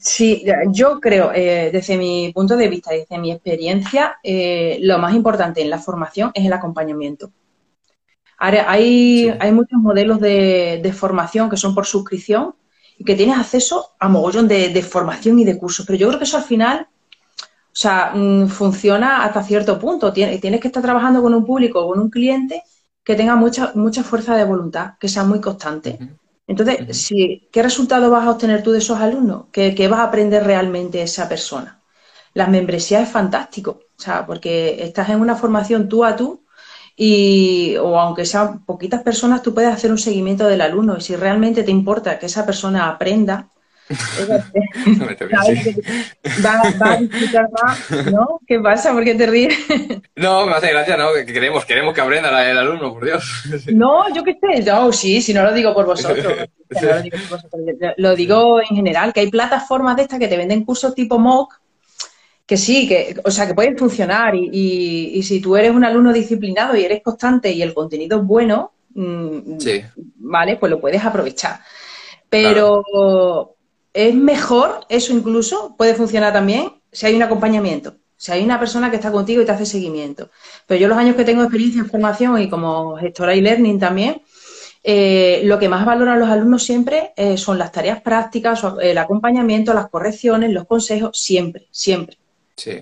[0.00, 0.44] sí.
[0.70, 5.60] yo creo, eh, desde mi punto de vista, desde mi experiencia, eh, lo más importante
[5.60, 7.32] en la formación es el acompañamiento.
[8.38, 12.54] Ahora, hay, hay muchos modelos de, formación que son por suscripción
[12.98, 16.24] y que tienes acceso a mogollón de, formación y de cursos, pero yo creo que
[16.24, 20.12] eso al final o sea, mm, funciona hasta cierto punto.
[20.12, 22.62] Tienes, tienes que estar trabajando con un público, con un cliente
[23.04, 25.98] que tenga mucha, mucha fuerza de voluntad, que sea muy constante.
[26.46, 29.44] Entonces, si, ¿qué resultado vas a obtener tú de esos alumnos?
[29.52, 31.80] ¿Qué, ¿Qué, vas a aprender realmente esa persona?
[32.34, 36.42] Las membresías es fantástico, o sea, porque estás en una formación tú a tú
[36.96, 41.16] y, o aunque sean poquitas personas, tú puedes hacer un seguimiento del alumno y si
[41.16, 43.50] realmente te importa que esa persona aprenda,
[46.44, 48.40] va, va, a disfrutar más, ¿no?
[48.46, 48.92] ¿Qué pasa?
[48.92, 49.54] ¿Por qué te ríes?
[50.16, 51.12] No, me hace gracia, ¿no?
[51.12, 53.44] Que queremos, queremos que aprenda el alumno, por Dios.
[53.72, 56.26] No, yo qué sé, no, sí, si no lo digo por vosotros.
[56.82, 57.60] lo, digo por vosotros.
[57.96, 61.60] lo digo en general, que hay plataformas de estas que te venden cursos tipo MOOC,
[62.46, 66.12] que sí, que, o sea, que pueden funcionar y, y, si tú eres un alumno
[66.12, 69.58] disciplinado y eres constante y el contenido es bueno, mm,
[70.16, 70.56] ¿vale?
[70.56, 71.60] Pues lo puedes aprovechar.
[72.28, 72.82] Pero
[73.92, 78.90] es mejor, eso incluso puede funcionar también si hay un acompañamiento, si hay una persona
[78.90, 80.30] que está contigo y te hace seguimiento.
[80.66, 84.22] Pero yo los años que tengo experiencia en formación y como gestora y learning también,
[84.84, 89.74] eh, lo que más valoran los alumnos siempre eh, son las tareas prácticas, el acompañamiento,
[89.74, 92.18] las correcciones, los consejos, siempre, siempre.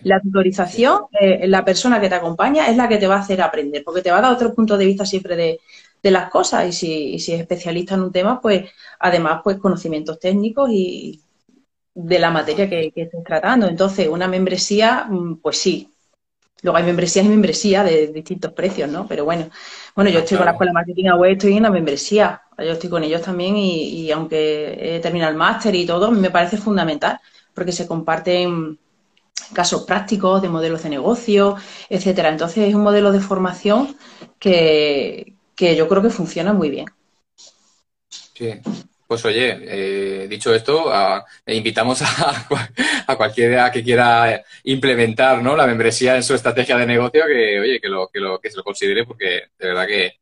[0.03, 3.41] La tutorización, eh, la persona que te acompaña es la que te va a hacer
[3.41, 5.61] aprender, porque te va a dar otro punto de vista siempre de,
[6.03, 10.71] las cosas y si, si, es especialista en un tema, pues además pues conocimientos técnicos
[10.73, 11.21] y
[11.95, 13.67] de la materia que, que estés tratando.
[13.67, 15.89] Entonces, una membresía, mm, pues sí.
[16.63, 19.07] Luego hay membresías y membresías de distintos precios, ¿no?
[19.09, 19.49] Pero bueno,
[19.95, 22.43] bueno, yo estoy con la Escuela de Marketing Web, estoy en la membresía.
[22.59, 26.31] Yo estoy con ellos también y, y aunque he terminado el máster y todo, me
[26.31, 27.19] parece fundamental
[27.55, 28.79] porque se comparten
[29.53, 31.57] casos prácticos de modelos de negocio,
[31.89, 32.29] etcétera.
[32.29, 33.97] Entonces es un modelo de formación
[34.39, 35.35] que,
[35.77, 36.87] yo creo que funciona muy bien.
[38.09, 38.61] Sí.
[39.07, 40.93] Pues oye, eh, dicho esto,
[41.47, 42.47] invitamos a,
[43.09, 45.57] a, cualquiera que quiera implementar ¿no?
[45.57, 48.57] la membresía en su estrategia de negocio que, oye, que lo, que lo, que se
[48.57, 50.21] lo considere porque de verdad que,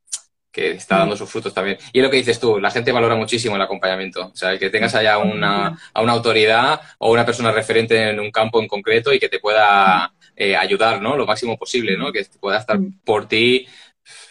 [0.50, 1.76] que está dando sus frutos también.
[1.92, 4.28] Y es lo que dices tú, la gente valora muchísimo el acompañamiento.
[4.28, 8.18] O sea, el que tengas allá una, a una autoridad o una persona referente en
[8.18, 11.16] un campo en concreto y que te pueda eh, ayudar, ¿no?
[11.16, 12.10] Lo máximo posible, ¿no?
[12.10, 13.66] Que pueda estar por ti.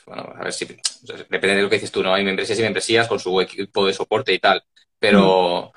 [0.07, 0.65] Bueno, a ver si.
[0.65, 2.13] Depende de lo que dices tú, ¿no?
[2.13, 4.63] Hay membresías y membresías con su equipo de soporte y tal.
[4.97, 5.71] Pero.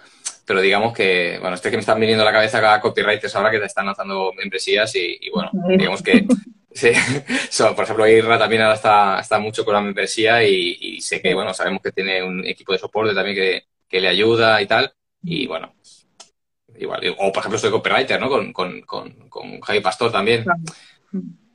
[0.46, 3.52] Pero digamos que, bueno, este que me están viniendo a la cabeza cada copywriters ahora
[3.52, 6.26] que te están lanzando membresías y, y bueno, digamos que
[6.72, 6.92] Sí,
[7.74, 11.52] por ejemplo, Irra también ahora está, está mucho con la membresía y, sé que, bueno,
[11.52, 14.92] sabemos que tiene un equipo de soporte también que, que le ayuda y tal.
[15.22, 15.74] Y bueno,
[16.78, 17.00] igual.
[17.18, 18.28] O, por ejemplo, soy copywriter, ¿no?
[18.28, 20.44] Con, con, con, con Javi Pastor también.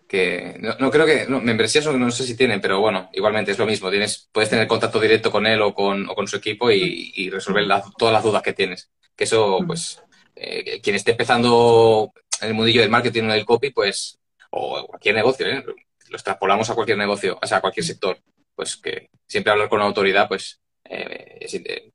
[0.08, 3.66] Que no, creo que, no, membresías no, sé si tienen, pero bueno, igualmente es lo
[3.66, 3.90] mismo.
[3.90, 7.66] Tienes, puedes tener contacto directo con él o con, o con su equipo y, resolver
[7.98, 8.92] todas las dudas que tienes.
[9.16, 10.02] Que eso, pues,
[10.36, 14.20] eh, quien esté empezando en el mundillo del marketing o del copy, pues
[14.52, 15.64] o cualquier negocio, ¿eh?
[16.10, 18.18] lo extrapolamos a cualquier negocio, o sea, a cualquier sector,
[18.56, 21.92] pues que siempre hablar con una autoridad, pues eh, eh,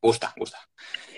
[0.00, 0.58] gusta, gusta.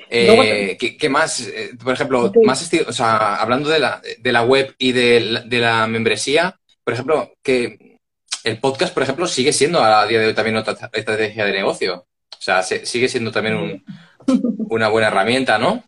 [0.08, 1.50] Eh, ¿qué, más?
[1.82, 5.58] por ejemplo, más o sea, hablando de la, de la web y de la, de
[5.58, 7.98] la, membresía, por ejemplo, que
[8.44, 12.06] el podcast, por ejemplo, sigue siendo a día de hoy también otra estrategia de negocio.
[12.32, 13.84] O sea, sigue siendo también un,
[14.68, 15.82] una buena herramienta, ¿no?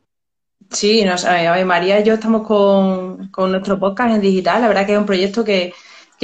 [0.70, 1.24] Sí, nos,
[1.64, 4.60] María y yo estamos con, con, nuestro podcast en digital.
[4.60, 5.72] La verdad que es un proyecto que,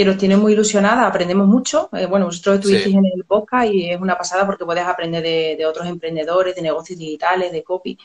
[0.03, 1.89] nos tiene muy ilusionada, aprendemos mucho.
[1.93, 5.67] Eh, bueno, vosotros estuvisteis en el podcast y es una pasada porque puedes aprender de,
[5.67, 7.97] otros emprendedores, de negocios digitales, de copy.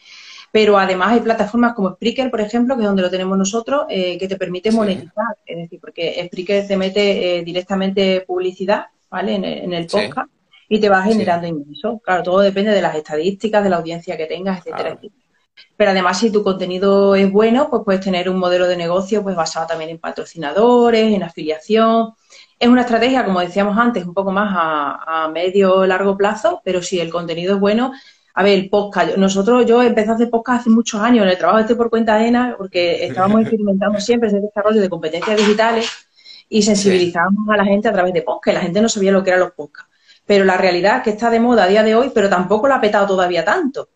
[0.52, 4.18] Pero además hay plataformas como Spreaker, por ejemplo, que es donde lo tenemos nosotros, eh,
[4.18, 5.38] que te permite monetizar.
[5.46, 9.36] Es decir, porque Spreaker te mete eh, directamente publicidad, ¿vale?
[9.36, 10.30] En, el podcast
[10.68, 12.02] y te va generando ingresos.
[12.04, 15.29] Claro, todo depende de las estadísticas, de la audiencia que tengas, etcétera, etcétera.
[15.78, 19.36] Pero además, si tu contenido es bueno, pues puedes tener un modelo de negocio pues
[19.36, 22.14] basado también en patrocinadores, en afiliación.
[22.60, 26.82] Es una estrategia, como decíamos antes, un poco más a, medio o largo plazo, pero
[26.82, 27.94] si el contenido es bueno,
[28.34, 29.16] a ver, el podcast.
[29.18, 32.16] Nosotros, yo empecé a hacer podcast hace muchos años, en el trabajo este por cuenta
[32.16, 35.90] ajena, porque estábamos experimentando siempre ese desarrollo de competencias digitales
[36.50, 38.56] y sensibilizábamos a la gente a través de podcast.
[38.56, 39.90] La gente no sabía lo que eran los podcasts.
[40.26, 42.76] Pero la realidad es que está de moda a día de hoy, pero tampoco lo
[42.76, 43.90] ha petado todavía tanto.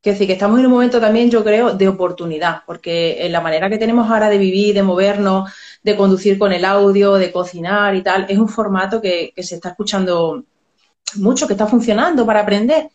[0.00, 3.40] Quiero decir que estamos en un momento también, yo creo, de oportunidad, porque en la
[3.40, 7.96] manera que tenemos ahora de vivir, de movernos, de conducir con el audio, de cocinar
[7.96, 10.44] y tal, es un formato que, se está escuchando
[11.16, 12.90] mucho, que está funcionando para aprender.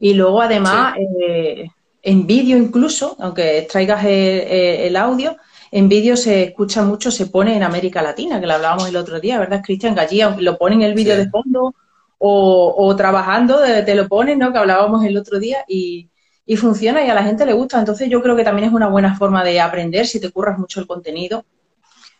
[0.00, 1.68] Y luego, además, eh,
[2.02, 5.36] en vídeo incluso, aunque traigas el, audio,
[5.70, 9.20] en vídeo se escucha mucho, se pone en América Latina, que lo hablábamos el otro
[9.20, 9.94] día, ¿verdad, Cristian?
[9.94, 11.74] Gallí, aunque lo ponen el vídeo de fondo
[12.18, 14.52] o, o, trabajando, te lo ponen, ¿no?
[14.52, 16.10] Que hablábamos el otro día y,
[16.50, 17.78] y funciona y a la gente le gusta.
[17.78, 20.80] Entonces yo creo que también es una buena forma de aprender si te curras mucho
[20.80, 21.44] el contenido.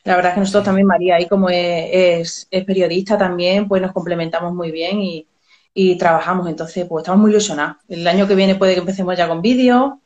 [0.04, 4.52] La verdad es que nosotros también, María, ahí como es, periodista también, pues nos complementamos
[4.52, 5.26] muy bien y,
[5.98, 6.46] trabajamos.
[6.46, 7.76] Entonces, pues estamos muy ilusionados.
[7.88, 10.02] El año que viene puede que empecemos ya con vídeo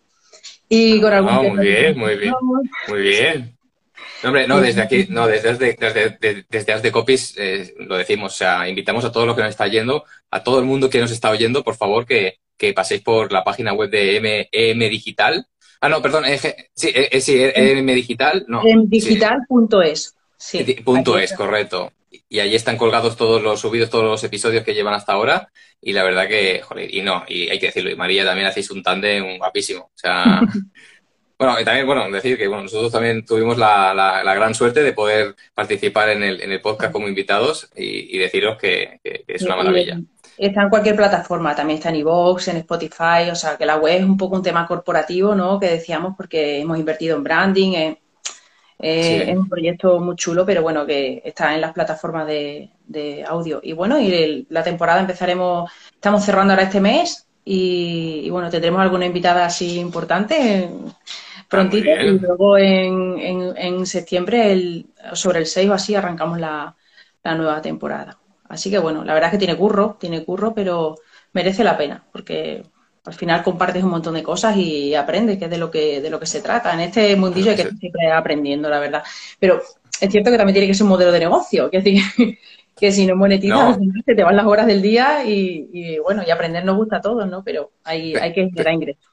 [0.68, 1.32] y con algún...
[1.32, 2.34] Ah, muy bien, muy bien,
[2.88, 3.56] muy bien.
[4.22, 8.68] hombre, no, desde aquí, no, desde, desde, desde, de Copies eh, lo decimos, o sea,
[8.68, 11.30] invitamos a todos los que nos está yendo, a todo el mundo que nos está
[11.30, 15.46] oyendo, por favor, que, que paséis por la página web de M, EM Digital.
[15.80, 16.24] Ah, no, perdón,
[16.74, 18.62] sí, eh, sí, EM Digital, no.
[18.64, 20.14] Emdigital.es.
[20.36, 21.92] Sí, punto es, correcto.
[22.28, 25.48] Y allí están colgados todos los subidos, todos los episodios que llevan hasta ahora.
[25.80, 28.70] Y la verdad que, joder, y no, y hay que decirlo, y María también hacéis
[28.70, 29.82] un tándem guapísimo.
[29.84, 30.40] O sea,
[31.38, 34.92] bueno, y también, bueno, decir que bueno, nosotros también tuvimos la, la, gran suerte de
[34.92, 40.00] poder participar en el, en el podcast como invitados y, deciros que, es una maravilla.
[40.36, 44.00] Está en cualquier plataforma, también está en iVoox, en Spotify, o sea que la web
[44.00, 45.60] es un poco un tema corporativo, ¿no?
[45.60, 47.98] Que decíamos porque hemos invertido en branding, en
[48.82, 53.60] eh, es un proyecto muy chulo, pero bueno, que está en las plataformas de, audio.
[53.62, 59.06] Y bueno, y la temporada empezaremos, estamos cerrando ahora este mes y, bueno, tendremos alguna
[59.06, 60.68] invitada así importante
[61.48, 66.74] prontito y luego en, en, septiembre, el, sobre el 6 o así, arrancamos la,
[67.22, 68.18] la nueva temporada.
[68.52, 70.96] Así que bueno, la verdad es que tiene curro, tiene curro, pero
[71.32, 72.62] merece la pena porque
[73.06, 76.10] al final compartes un montón de cosas y aprendes, que es de lo que, de
[76.10, 76.74] lo que se trata.
[76.74, 79.02] En este mundillo hay que estar siempre aprendiendo, la verdad.
[79.40, 79.62] Pero
[79.98, 82.02] es cierto que también tiene que ser un modelo de negocio, que, decir,
[82.78, 86.62] que si no monetizas, se te van las horas del día y, bueno, y aprender
[86.62, 87.42] nos gusta a todos, ¿no?
[87.42, 89.11] Pero hay, hay que generar ingresos.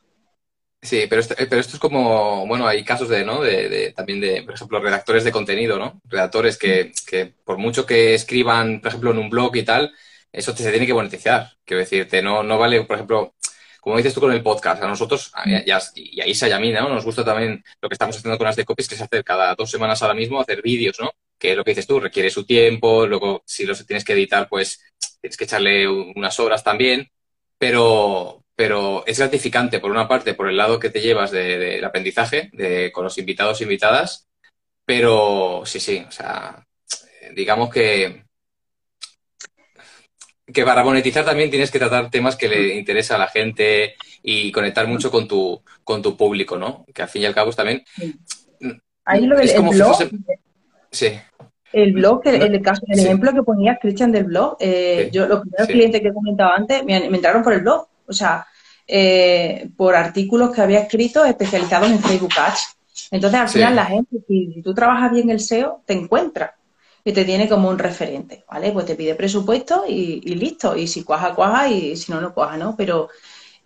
[0.82, 3.42] Sí, pero esto, pero esto es como, bueno, hay casos de, ¿no?
[3.42, 6.02] De, también de, por ejemplo, redactores de contenido, ¿no?
[6.06, 9.94] Redactores que, que por mucho que escriban, por ejemplo, en un blog y tal,
[10.32, 11.52] eso te se tiene que monetizar.
[11.66, 13.36] Quiero decirte, no, no vale, por ejemplo,
[13.82, 16.60] como dices tú con el podcast, a nosotros, y a, y a Isa y a
[16.60, 16.88] mí, ¿no?
[16.88, 19.56] Nos gusta también lo que estamos haciendo con las de copies, que es hacer cada
[19.56, 21.12] dos semanas ahora mismo, hacer vídeos, ¿no?
[21.38, 24.82] Que lo que dices tú, requiere su tiempo, luego si los tienes que editar, pues
[25.22, 27.10] tienes que echarle unas horas también,
[27.58, 32.50] pero, pero es gratificante, por una parte, por el lado que te llevas del aprendizaje,
[32.52, 34.28] de, con los invitados e invitadas,
[34.84, 36.68] pero sí, sí, o sea,
[37.34, 38.26] digamos que
[40.54, 44.52] que para monetizar también tienes que tratar temas que le interesa a la gente y
[44.52, 46.86] conectar mucho con tu, con tu público, ¿no?
[46.94, 47.86] Que al fin y al cabo también...
[49.06, 49.96] Ahí lo del blog...
[50.92, 51.18] Sí.
[51.72, 55.42] El blog, el, el, caso, el ejemplo que ponía Christian del blog, eh, yo los
[55.42, 58.46] primeros clientes que comentaba antes me, entraron por el blog, o sea,
[58.88, 62.78] eh, por artículos que había escrito especializados en Facebook Ads.
[63.12, 66.56] Entonces, al final, la gente, si, si, tú trabajas bien el SEO, te encuentra
[67.04, 68.72] y te tiene como un referente, ¿vale?
[68.72, 70.76] Pues te pide presupuesto y, listo.
[70.76, 72.76] Y si cuaja, cuaja y si no, no cuaja, ¿no?
[72.76, 73.10] Pero,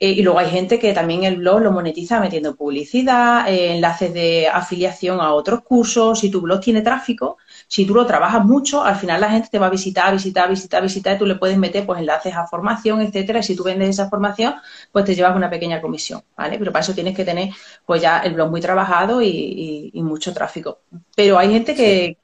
[0.04, 4.14] eh, y luego hay gente que también el blog lo monetiza metiendo publicidad, eh, enlaces
[4.14, 6.20] de afiliación a otros cursos.
[6.20, 7.38] Si tu blog tiene tráfico,
[7.70, 10.84] si tú lo trabajas mucho, al final la gente te va a visitar, visitar, visitar,
[10.84, 13.88] visitar, y tú le puedes meter pues enlaces a formación, etcétera, y si tú vendes
[13.92, 14.56] esa formación,
[14.92, 16.60] pues te llevas una pequeña comisión, ¿vale?
[16.60, 17.52] Pero para eso tienes que tener
[17.86, 20.80] pues ya el blog muy trabajado y, mucho tráfico.
[21.16, 22.18] Pero hay gente que,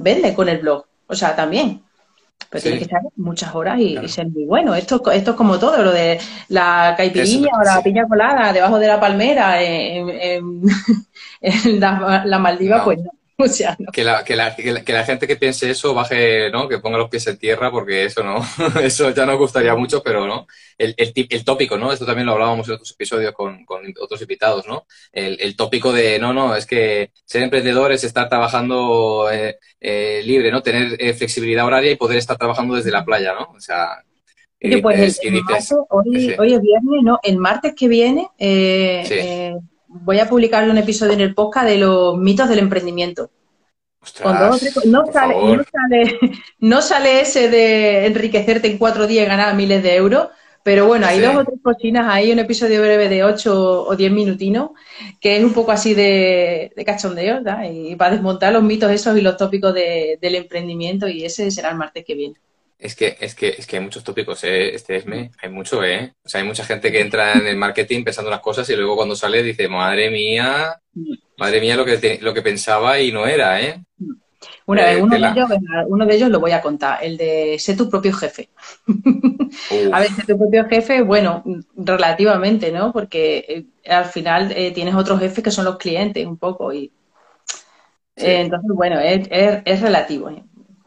[0.00, 1.87] vende con el blog, o sea, también.
[2.50, 4.74] Pero tiene que estar muchas horas y, ser muy bueno.
[4.74, 8.86] Esto, esto es como todo, lo de la caipiriña o la piña colada debajo de
[8.86, 10.62] la palmera en,
[11.80, 13.17] la, la Maldiva, pues no.
[13.92, 16.68] que, la, que, la, que, la, gente que piense eso baje, ¿no?
[16.68, 18.44] Que ponga los pies en tierra porque eso no,
[18.82, 20.48] eso ya nos gustaría mucho, pero no.
[20.76, 21.92] El, el, el, tópico, ¿no?
[21.92, 24.86] Esto también lo hablábamos en otros episodios con, con otros invitados, ¿no?
[25.12, 30.20] El, el, tópico de, no, no, es que ser emprendedor es estar trabajando eh, eh,
[30.24, 30.60] libre, ¿no?
[30.60, 33.52] Tener eh, flexibilidad horaria y poder estar trabajando desde la playa, ¿no?
[33.56, 34.02] O sea,
[34.82, 35.40] pues el,
[35.90, 37.20] hoy, hoy, es viernes, ¿no?
[37.22, 39.54] El martes que viene eh,
[39.88, 43.30] voy a publicar un episodio en el podcast de los mitos del emprendimiento.
[44.84, 46.18] no, sale,
[46.60, 50.28] no, sale, ese de enriquecerte en cuatro días y ganar miles de euros,
[50.62, 54.12] pero bueno, hay dos o tres cocinas, hay un episodio breve de ocho o diez
[54.12, 54.70] minutinos,
[55.20, 57.64] que es un poco así de, cachondeo, ¿verdad?
[57.72, 61.76] Y para desmontar los mitos esos y los tópicos del emprendimiento, y ese será el
[61.76, 62.34] martes que viene.
[62.78, 64.72] Es que, es que, es que hay muchos tópicos, ¿eh?
[64.72, 66.14] Este ESME, hay mucho, ¿eh?
[66.22, 68.94] O sea, hay mucha gente que entra en el marketing pensando las cosas y luego
[68.94, 70.80] cuando sale dice, madre mía,
[71.36, 73.82] madre mía lo que, lo que pensaba y no era, ¿eh?
[74.66, 75.48] uno, de ellos,
[75.88, 78.48] uno de ellos lo voy a contar, el de ser tu propio jefe.
[79.92, 81.42] a ver, ser tu propio jefe, bueno,
[81.74, 82.92] relativamente, ¿no?
[82.92, 83.44] Porque
[83.84, 86.92] eh, al final eh, tienes otros jefes que son los clientes un poco y...
[88.14, 90.30] entonces, bueno, es, es, es relativo.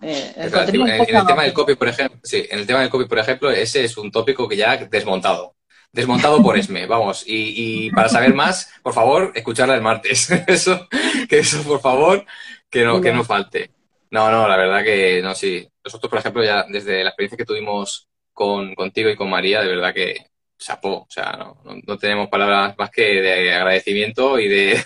[0.02, 0.34] ¿Eh?
[0.36, 3.20] Eh, en, el tema del copy, por ejemplo, sí, en el tema del copy, por
[3.20, 5.56] ejemplo, ese es un tópico que ya desmontado.
[5.92, 7.24] Desmontado por ESME, vamos.
[7.28, 10.30] Y, para saber más, por favor, escucharla el martes.
[10.48, 10.88] Eso,
[11.30, 12.26] que eso, por favor,
[12.70, 13.72] que no, que no falte.
[14.10, 15.68] No, no, la verdad que no, sí.
[15.84, 19.68] Nosotros, por ejemplo, ya desde la experiencia que tuvimos con, contigo y con María, de
[19.68, 21.02] verdad que chapó.
[21.02, 24.84] O sea, no, no, tenemos palabras más que de agradecimiento y de,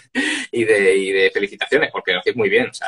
[0.55, 2.69] y de, y de felicitaciones, porque lo hacéis muy bien.
[2.69, 2.87] O sea,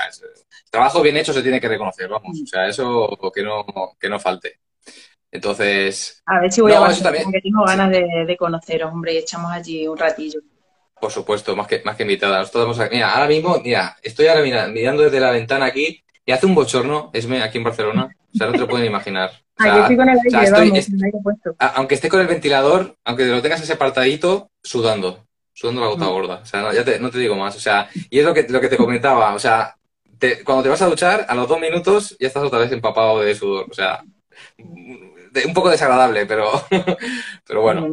[0.72, 2.41] trabajo bien hecho se tiene que reconocer, vamos.
[2.41, 3.65] O sea, eso que no,
[3.99, 4.59] que no falte.
[5.30, 6.24] Entonces.
[6.26, 9.88] A ver si voy a Barcelona, porque tengo ganas de, conoceros, hombre, y echamos allí
[9.88, 10.39] un ratillo.
[10.99, 12.43] Por supuesto, más que, más que invitada.
[12.91, 17.11] Mira, ahora mismo, mira, estoy ahora mirando desde la ventana aquí y hace un bochorno,
[17.13, 18.09] Esme, aquí en Barcelona.
[18.34, 19.32] O sea, no te lo pueden imaginar.
[21.59, 25.27] Aunque esté con el ventilador, aunque lo tengas ese apartadito, sudando,
[25.58, 26.10] sudando la gota mm.
[26.10, 26.39] gorda.
[26.43, 27.55] O sea, no, ya te, no te digo más.
[27.55, 29.34] O sea, y es lo que, lo que te comentaba.
[29.34, 29.76] O sea,
[30.45, 33.34] cuando te vas a duchar, a los dos minutos ya estás otra vez empapado de
[33.34, 33.66] sudor.
[33.68, 34.03] O sea,
[34.60, 36.51] un poco desagradable, pero,
[37.47, 37.89] pero bueno.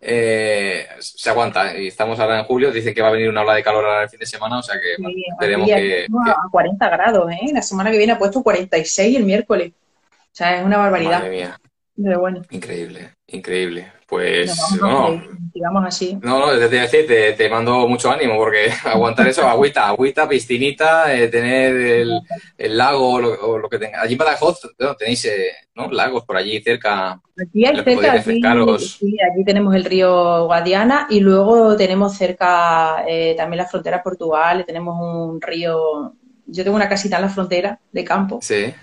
[0.00, 1.76] Eh, se aguanta.
[1.76, 4.04] Y estamos ahora en julio, dice que va a venir una ola de calor ahora
[4.04, 4.96] el fin de semana, o sea que
[5.38, 7.50] veremos que, A 40 grados, ¿eh?
[7.52, 9.72] La semana que viene ha puesto 46 el miércoles.
[9.72, 11.18] O sea, es una barbaridad.
[11.18, 11.60] Madre mía.
[12.02, 12.40] Pero bueno.
[12.50, 13.92] Increíble, increíble.
[14.10, 15.22] Pues no,
[15.54, 16.18] digamos así.
[16.20, 21.14] No, no, desde decir, te, te, mando mucho ánimo porque aguantar eso, agüita, agüita, piscinita,
[21.14, 22.20] eh, tener el,
[22.58, 24.02] el lago o lo, que tenga.
[24.02, 24.62] Allí en Badajoz
[24.98, 25.88] tenéis eh, ¿no?
[25.92, 27.20] lagos por allí cerca.
[27.40, 28.40] Aquí hay cerca, aquí,
[28.80, 34.64] sí, allí tenemos el río Guadiana y luego tenemos cerca eh, también la frontera Portugal,
[34.66, 36.14] tenemos un río,
[36.46, 38.40] yo tengo una casita en la frontera de campo.
[38.42, 38.74] Sí.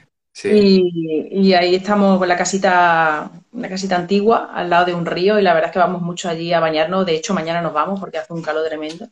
[0.43, 5.41] Y, ahí estamos con la casita, una casita antigua al lado de un río y
[5.41, 7.05] la verdad es que vamos mucho allí a bañarnos.
[7.05, 9.07] De hecho, mañana nos vamos porque hace un calor tremendo.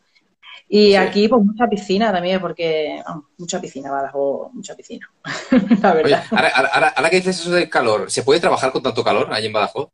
[0.67, 3.01] Y aquí, pues mucha piscina también, porque
[3.37, 5.09] mucha piscina, Badajoz, mucha piscina.
[5.81, 6.23] la verdad.
[6.31, 9.53] ahora, ahora, que dices eso del calor, ¿se puede trabajar con tanto calor allí en
[9.53, 9.89] Badajoz?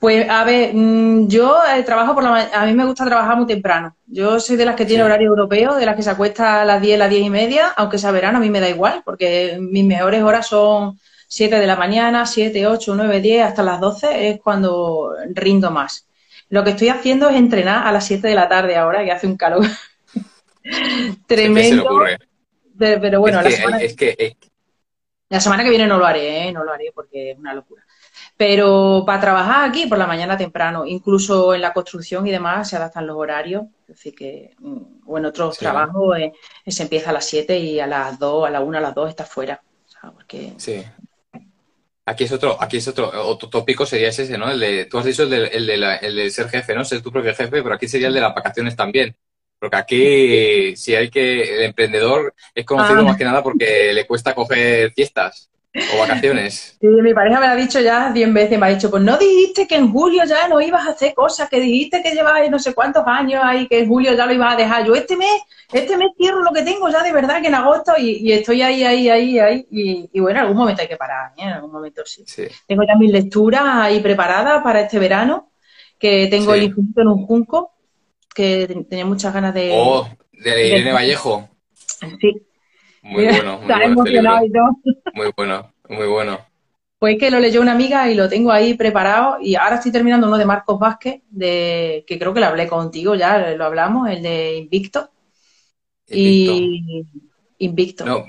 [0.00, 3.46] Pues a ver, mm, yo eh, trabajo por la a mí me gusta trabajar muy
[3.46, 3.94] temprano.
[4.06, 6.80] Yo soy de las que tiene horario europeo, de las que se acuesta a las
[6.80, 9.84] 10, las 10 y media, aunque sea verano, a mí me da igual, porque mis
[9.84, 10.98] mejores horas son
[11.28, 16.08] 7 de la mañana, 7, 8, 9, 10, hasta las 12 es cuando rindo más.
[16.48, 19.26] Lo que estoy haciendo es entrenar a las 7 de la tarde ahora, que hace
[19.26, 19.66] un calor
[21.26, 22.06] tremendo.
[22.78, 24.34] pero bueno, la, semana, que,
[25.28, 26.52] la semana que viene no lo haré, ¿eh?
[26.52, 27.84] no lo haré porque es una locura.
[28.40, 32.76] Pero para trabajar aquí por la mañana temprano, incluso en la construcción y demás, se
[32.76, 33.64] adaptan los horarios.
[33.92, 36.32] Así que, mm, o en otros trabajos, eh,
[36.66, 39.10] se empieza a las 7 y a las 2, a la 1, a las 2
[39.10, 39.60] está fuera.
[40.56, 40.82] Sí.
[42.06, 44.50] Aquí es otro, aquí es otro, otro tópico sería ese, ¿no?
[44.50, 46.82] El de, tú has dicho el de, el de, el de ser jefe, ¿no?
[46.82, 49.14] Ser tu propio jefe, pero aquí sería el de las vacaciones también.
[49.58, 53.04] Porque aquí, si hay que, el emprendedor es conocido ah.
[53.04, 55.49] más que nada porque le cuesta coger fiestas.
[55.72, 56.76] O vacaciones.
[56.80, 59.16] Sí, mi pareja me lo ha dicho ya diez veces, me ha dicho, pues no
[59.16, 62.58] dijiste que en julio ya no ibas a hacer cosas, que dijiste que llevabas no
[62.58, 64.84] sé cuántos años ahí, que en julio ya lo ibas a dejar.
[64.84, 65.42] Yo este mes,
[65.72, 68.82] este mes cierro lo que tengo ya de verdad que en agosto y, estoy ahí,
[68.82, 69.66] ahí, ahí, ahí.
[69.70, 71.42] Y, bueno, en algún momento hay que parar, ¿eh?
[71.42, 72.24] en algún momento sí.
[72.66, 75.52] Tengo ya mis lecturas ahí preparadas para este verano,
[76.00, 77.74] que tengo el infinito en un junco,
[78.34, 79.70] que tenía muchas ganas de...
[79.72, 81.48] Oh, de Irene Vallejo.
[82.20, 82.42] Sí,
[83.02, 83.58] muy bueno.
[83.58, 84.70] Muy Está emocionado y todo.
[85.14, 86.38] Muy bueno, muy bueno.
[86.98, 90.26] Pues que lo leyó una amiga y lo tengo ahí preparado y ahora estoy terminando
[90.26, 94.22] uno de Marcos Vázquez, de, que creo que lo hablé contigo, ya lo hablamos, el
[94.22, 95.10] de Invicto.
[96.06, 97.06] Y
[97.58, 98.04] Invicto.
[98.04, 98.24] No,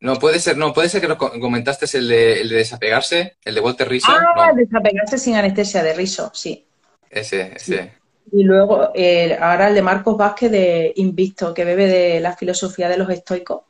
[0.00, 3.54] no puede ser, no, puede ser que lo comentaste el de, el de desapegarse, el
[3.54, 4.08] de Walter Riso.
[4.10, 6.66] Ah, desapegarse sin anestesia de Riso, sí.
[7.08, 7.92] Ese, ese.
[8.32, 12.88] Y luego eh, ahora el de Marcos Vázquez de Invicto, que bebe de la filosofía
[12.88, 13.62] de los estoicos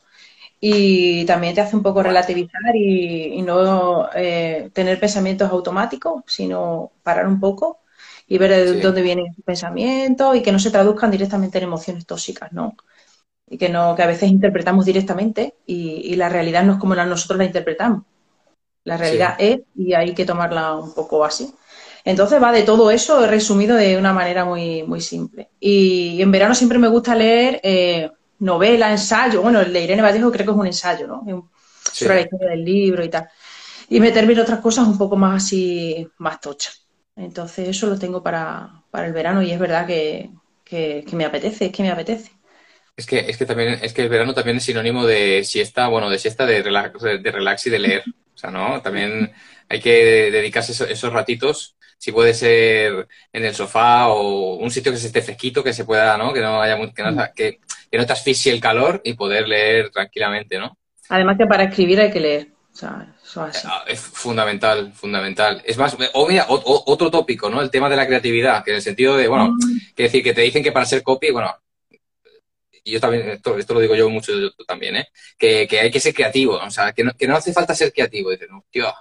[0.60, 7.26] y también te hace un poco relativizar y, no eh, tener pensamientos automáticos, sino parar
[7.26, 7.80] un poco
[8.26, 12.06] y ver de dónde vienen esos pensamientos y que no se traduzcan directamente en emociones
[12.06, 12.74] tóxicas, ¿no?
[13.48, 17.38] Y que no, que a veces interpretamos directamente y, la realidad no es como nosotros
[17.38, 18.02] la interpretamos.
[18.82, 21.52] La realidad es y hay que tomarla un poco así.
[22.04, 25.50] Entonces va de todo eso resumido de una manera muy, muy simple.
[25.60, 29.42] Y, en verano siempre me gusta leer eh, novela, ensayo.
[29.42, 31.50] Bueno, el de Irene Vallejo creo que es un ensayo, ¿no?
[31.92, 33.28] Sobre la historia del libro y tal.
[33.88, 36.86] Y meterme en otras cosas un poco más así, más tochas.
[37.14, 40.30] Entonces, eso lo tengo para, el verano y es verdad que,
[41.12, 42.32] me apetece, es que me apetece.
[42.96, 46.10] Es que, es que también, es que el verano también es sinónimo de siesta, bueno,
[46.10, 48.02] de siesta, de relax, de relax y de leer.
[48.34, 48.82] O sea, ¿no?
[48.82, 49.32] También
[49.68, 54.98] hay que dedicarse esos ratitos si puede ser en el sofá o un sitio que
[54.98, 56.32] se esté fresquito, que se pueda, ¿no?
[56.32, 57.60] Que no haya que no, que,
[57.90, 60.76] que no te asfixie el calor y poder leer tranquilamente, ¿no?
[61.08, 62.48] Además que para escribir hay que leer.
[62.72, 65.62] O sea, eso ah, Es fundamental, fundamental.
[65.64, 67.62] Es más, o mira, otro tópico, ¿no?
[67.62, 69.94] El tema de la creatividad, que en el sentido de, bueno, mm.
[69.94, 71.56] que decir, que te dicen que para ser copy, bueno,
[72.84, 74.32] yo también, esto, esto, lo digo yo mucho
[74.66, 75.08] también, ¿eh?
[75.38, 77.92] Que, que, hay que ser creativo, o sea, que no, que no hace falta ser
[77.92, 78.30] creativo.
[78.30, 78.92] Dices, no, tío,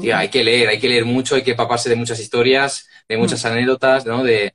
[0.00, 3.16] tío, hay que leer, hay que leer mucho, hay que paparse de muchas historias, de
[3.16, 3.48] muchas mm.
[3.48, 4.24] anécdotas, ¿no?
[4.24, 4.54] De,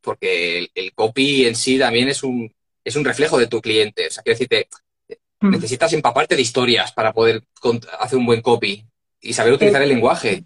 [0.00, 2.52] porque el, copy en sí también es un,
[2.84, 4.06] es un reflejo de tu cliente.
[4.06, 4.68] O sea, quiero decirte,
[5.40, 5.50] hmm.
[5.50, 7.42] necesitas empaparte de historias para poder
[7.98, 8.84] hacer un buen copy
[9.20, 10.44] y saber utilizar el lenguaje.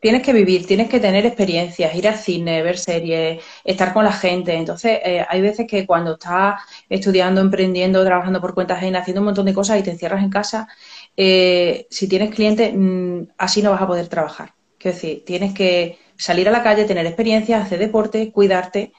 [0.00, 4.12] Tienes que vivir, tienes que tener experiencias, ir al cine, ver series, estar con la
[4.12, 4.54] gente.
[4.54, 9.26] Entonces, eh, hay veces que cuando estás estudiando, emprendiendo, trabajando por cuenta ajena, haciendo un
[9.26, 10.68] montón de cosas y te encierras en casa,
[11.16, 14.54] eh, si tienes clientes, mm, así no vas a poder trabajar.
[14.78, 18.92] Quiero decir, tienes que salir a la calle, tener experiencia, hacer deporte, cuidarte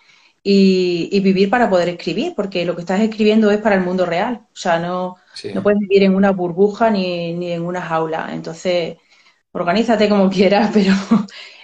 [0.44, 4.42] y, vivir para poder escribir, porque lo que estás escribiendo es para el mundo real.
[4.54, 5.18] O sea, no,
[5.54, 8.30] no puedes vivir en una burbuja ni, ni en una jaula.
[8.34, 8.98] Entonces,
[9.52, 10.94] organízate como quieras, pero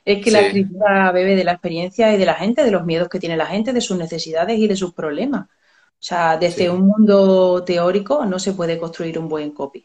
[0.03, 3.09] es que la escritura bebe de la experiencia y de la gente, de los miedos
[3.09, 5.47] que tiene la gente, de sus necesidades y de sus problemas.
[5.47, 9.83] O sea, desde un mundo teórico no se puede construir un buen copy.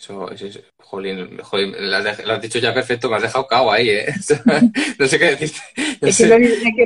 [0.00, 4.06] Eso, eso, jolín, jolín lo, has, dicho ya perfecto, me has dejado cao ahí, ¿eh?
[4.98, 5.58] no sé qué decirte.
[6.00, 6.36] es, que lo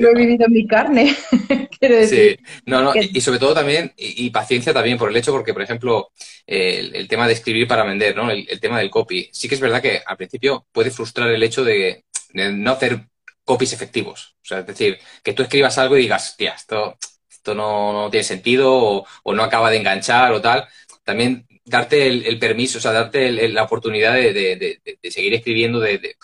[0.09, 1.15] he, vivido en mi carne,
[1.79, 2.37] quiero decir.
[2.37, 5.63] Sí, no, no, y, sobre todo también, y, paciencia también por el hecho, porque, por
[5.63, 6.11] ejemplo,
[6.45, 8.33] el, tema de escribir para vender, ¿no?
[8.33, 9.31] El, tema del copy.
[9.33, 12.03] Sí que es verdad que al principio puede frustrar el hecho de,
[12.33, 12.99] no hacer
[13.45, 14.35] copies efectivos.
[14.43, 16.99] O sea, es decir, que tú escribas algo y digas, tía, esto,
[17.31, 20.67] esto no, no tiene sentido o, o no acaba de enganchar o tal.
[21.05, 26.17] También darte el, permiso, o sea, darte la oportunidad de, seguir escribiendo, de,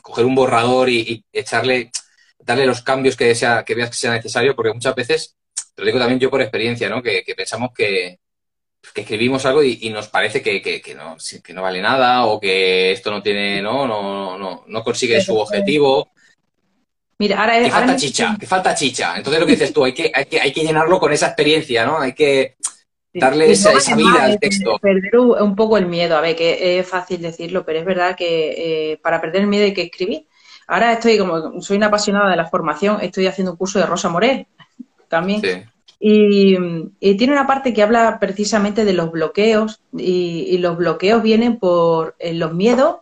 [0.00, 1.90] coger un borrador y, echarle,
[2.38, 5.36] darle los cambios que, sea, que veas que sea necesario, porque muchas veces,
[5.74, 7.02] te lo digo también yo por experiencia, ¿no?
[7.02, 8.18] Que, pensamos que,
[8.94, 13.22] escribimos algo y, nos parece que, no, que no vale nada o que esto no
[13.22, 16.10] tiene, no, no, no, no consigue su objetivo.
[17.18, 19.16] Mira, ahora, que falta chicha, que falta chicha.
[19.16, 21.84] Entonces lo que dices tú, hay que, hay que, hay que llenarlo con esa experiencia,
[21.84, 22.00] ¿no?
[22.00, 22.56] Hay que,
[23.18, 24.78] darle esa, vida al texto.
[24.78, 28.92] Perder un poco el miedo, a ver, que es fácil decirlo, pero es verdad que
[28.92, 30.26] eh, para perder el miedo hay que escribir.
[30.66, 34.08] Ahora estoy, como soy una apasionada de la formación, estoy haciendo un curso de Rosa
[34.08, 34.46] Morel
[35.08, 35.70] también.
[36.00, 36.56] Y,
[37.16, 42.34] tiene una parte que habla precisamente de los bloqueos, y, los bloqueos vienen por eh,
[42.34, 42.98] los miedos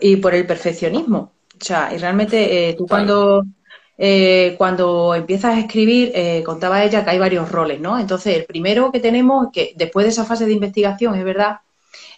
[0.00, 1.32] y por el perfeccionismo.
[1.60, 3.44] O sea, y realmente eh, tú cuando
[4.02, 7.98] eh, cuando empiezas a escribir, eh, contaba ella que hay varios roles, ¿no?
[7.98, 11.58] Entonces, el primero que tenemos, que después de esa fase de investigación, es verdad,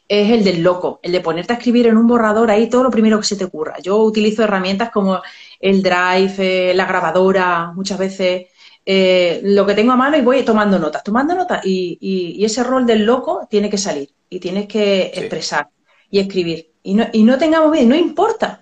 [0.06, 2.90] es el del loco, el de ponerte a escribir en un borrador ahí todo lo
[2.92, 3.80] primero que se te ocurra.
[3.80, 5.22] Yo utilizo herramientas como
[5.58, 8.46] el Drive, eh, la grabadora, muchas veces
[8.84, 13.04] lo que tengo a mano y voy tomando notas, tomando notas y, ese rol del
[13.04, 15.68] loco tiene que salir y tienes que expresar
[16.10, 16.72] y escribir.
[16.84, 18.61] Y no, y no tengamos miedo, no importa,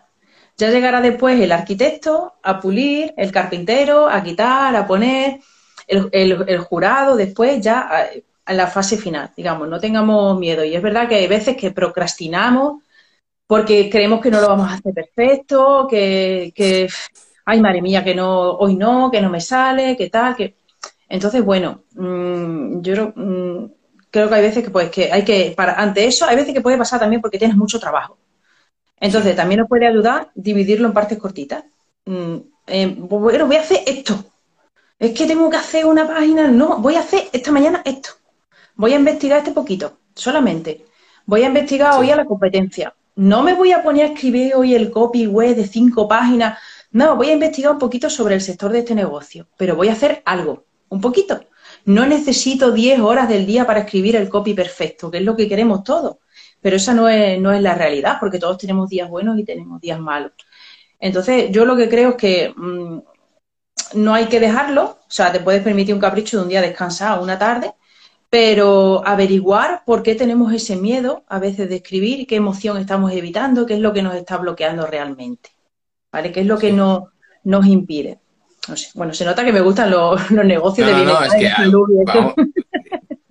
[0.60, 5.40] ya llegará después el arquitecto a pulir, el carpintero a quitar, a poner,
[5.86, 7.88] el, jurado después ya
[8.44, 10.62] a, la fase final, digamos, no tengamos miedo.
[10.62, 12.82] Y es verdad que hay veces que procrastinamos
[13.46, 16.88] porque creemos que no lo vamos a hacer perfecto, que,
[17.46, 20.56] ay, madre mía, que no, hoy no, que no me sale, que tal, que...
[21.08, 23.72] Entonces, bueno, mm, yo mm,
[24.10, 26.60] creo que hay veces que, pues, que hay que, para, ante eso, hay veces que
[26.60, 28.18] puede pasar también porque tienes mucho trabajo.
[29.00, 31.64] Entonces, también nos puede ayudar dividirlo en partes cortitas.
[32.04, 32.36] Mm,
[32.66, 34.22] eh, bueno, voy a hacer esto.
[34.98, 36.48] Es que tengo que hacer una página.
[36.48, 38.10] No, voy a hacer esta mañana esto.
[38.74, 40.84] Voy a investigar este poquito, solamente.
[41.24, 42.94] Voy a investigar hoy a la competencia.
[43.16, 46.58] No me voy a poner a escribir hoy el copy web de cinco páginas.
[46.92, 49.92] No, voy a investigar un poquito sobre el sector de este negocio, pero voy a
[49.92, 51.40] hacer algo, un poquito.
[51.84, 55.48] No necesito 10 horas del día para escribir el copy perfecto, que es lo que
[55.48, 56.16] queremos todos
[56.60, 59.80] pero esa no es, no es la realidad, porque todos tenemos días buenos y tenemos
[59.80, 60.32] días malos.
[60.98, 62.98] Entonces, yo lo que creo es que mm,
[63.94, 67.22] no hay que dejarlo, o sea, te puedes permitir un capricho de un día descansado,
[67.22, 67.72] una tarde,
[68.28, 73.66] pero averiguar por qué tenemos ese miedo a veces de escribir, qué emoción estamos evitando,
[73.66, 75.50] qué es lo que nos está bloqueando realmente,
[76.12, 76.30] ¿vale?
[76.30, 77.10] ¿Qué es lo que no,
[77.44, 78.20] nos impide?
[78.68, 78.90] No sé.
[78.94, 81.28] Bueno, se nota que me gustan los, negocios de bienestar.
[81.28, 82.59] No, es que,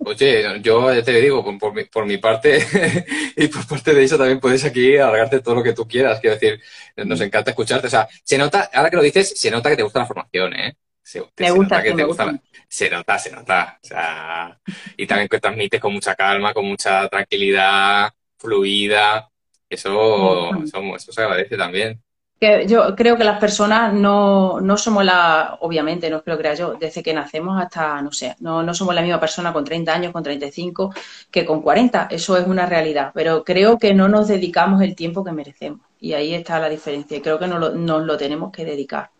[0.02, 2.58] Oye, yo te digo, por, mi, por mi parte
[3.36, 6.20] y por parte de eso también puedes aquí alargarte todo lo que tú quieras.
[6.20, 6.60] Quiero decir,
[6.96, 7.86] nos encanta escucharte.
[7.86, 10.54] O sea, se nota, ahora que lo dices, se nota que te gusta la formación,
[10.54, 10.76] ¿eh?
[11.02, 12.40] Se, me gusta, que te gusta.
[12.68, 13.78] Se nota, se nota.
[13.82, 14.58] O sea,
[14.96, 19.28] y también que transmites con mucha calma, con mucha tranquilidad, fluida.
[19.68, 22.00] Eso, eso, eso se agradece también
[22.40, 27.02] yo creo que las personas no, no somos la, obviamente, no es que yo, desde
[27.02, 30.22] que nacemos hasta, no sé, no, no somos la misma persona con 30 años, con
[30.22, 30.94] 35,
[31.30, 32.08] que con 40.
[32.10, 33.12] Eso es una realidad.
[33.14, 35.80] Pero creo que no nos dedicamos el tiempo que merecemos.
[35.98, 37.18] Y ahí está la diferencia.
[37.18, 39.10] Y creo que nos lo, nos lo tenemos que dedicar.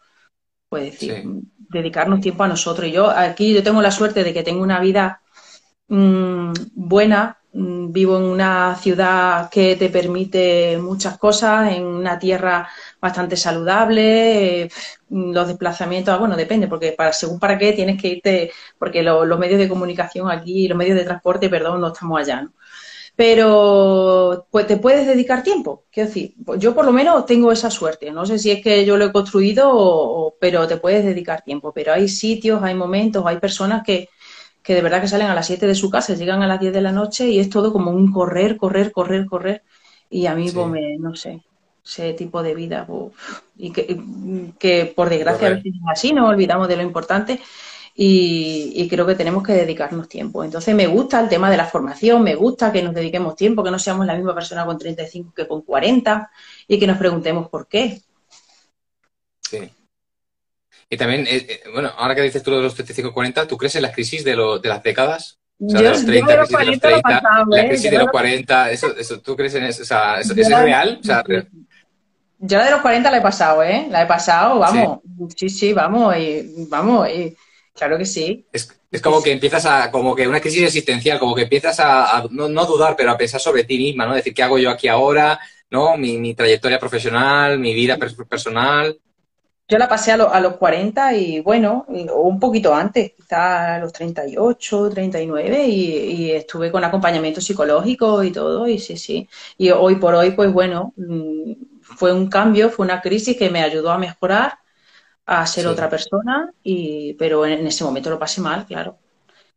[0.71, 1.25] Pues decir,
[1.59, 2.89] dedicarnos tiempo a nosotros.
[2.89, 5.21] Y yo aquí yo tengo la suerte de que tengo una vida
[5.89, 12.69] mm, buena, vivo en una ciudad que te permite muchas cosas, en una tierra
[13.01, 14.71] bastante saludable, eh,
[15.11, 19.59] los desplazamientos, bueno, depende, porque para según para qué tienes que irte, porque los medios
[19.59, 22.53] de comunicación aquí, los medios de transporte, perdón, no estamos allá, ¿no?
[23.17, 28.13] Pero pues te puedes dedicar tiempo, quiero decir, yo por lo menos tengo esa suerte,
[28.13, 31.93] no sé si es que yo lo he construido, pero te puedes dedicar tiempo, pero
[31.93, 34.09] hay sitios, hay momentos, hay personas que,
[34.63, 36.73] que de verdad que salen a las 7 de su casa, llegan a las 10
[36.73, 39.63] de la noche y es todo como un correr, correr, correr, correr.
[40.11, 41.41] Y a mí, pues, me, no sé,
[41.85, 42.87] ese tipo de vida.
[43.57, 47.41] y que, por desgracia a veces es así, nos olvidamos de lo importante
[47.95, 50.45] y, creo que tenemos que dedicarnos tiempo.
[50.45, 53.71] Entonces me gusta el tema de la formación, me gusta que nos dediquemos tiempo, que
[53.71, 56.31] no seamos la misma persona con 35 que con 40
[56.67, 58.01] y que nos preguntemos por qué.
[60.93, 63.83] Y también, eh, eh, bueno, ahora que dices tú de los 35-40, ¿tú crees en
[63.83, 65.39] las crisis de, de las décadas?
[65.65, 67.69] O sea, de los 30, crisis de los 30, la ¿eh?
[67.69, 69.83] crisis de los 40, eso, eso, ¿tú crees en eso?
[69.83, 70.99] O sea, ¿eso, es real?
[71.01, 71.23] O sea,
[72.43, 73.87] yo la de los 40 la he pasado, ¿eh?
[73.91, 75.01] La he pasado, vamos.
[75.37, 77.37] Sí, sí, vamos, y, vamos, y,
[77.75, 78.47] claro que sí.
[78.51, 82.25] Es, es como que empiezas a, como que una crisis existencial, como que empiezas a,
[82.31, 84.15] no, no, dudar, pero a pensar sobre ti misma, ¿no?
[84.15, 85.39] Decir, ¿qué hago yo aquí ahora?
[85.71, 85.97] ¿No?
[85.97, 88.99] Mi, mi trayectoria profesional, mi vida personal.
[89.71, 93.79] Yo la pasé a, a los 40 y bueno, o un poquito antes, quizás a
[93.79, 99.29] los 38, 39 y, y estuve con acompañamiento psicológico y todo y sí, sí.
[99.57, 101.53] Y hoy por hoy, pues bueno, mm,
[101.83, 104.59] fue un cambio, fue una crisis que me ayudó a mejorar,
[105.27, 108.99] a ser otra persona, y, pero en, ese momento lo pasé mal, claro.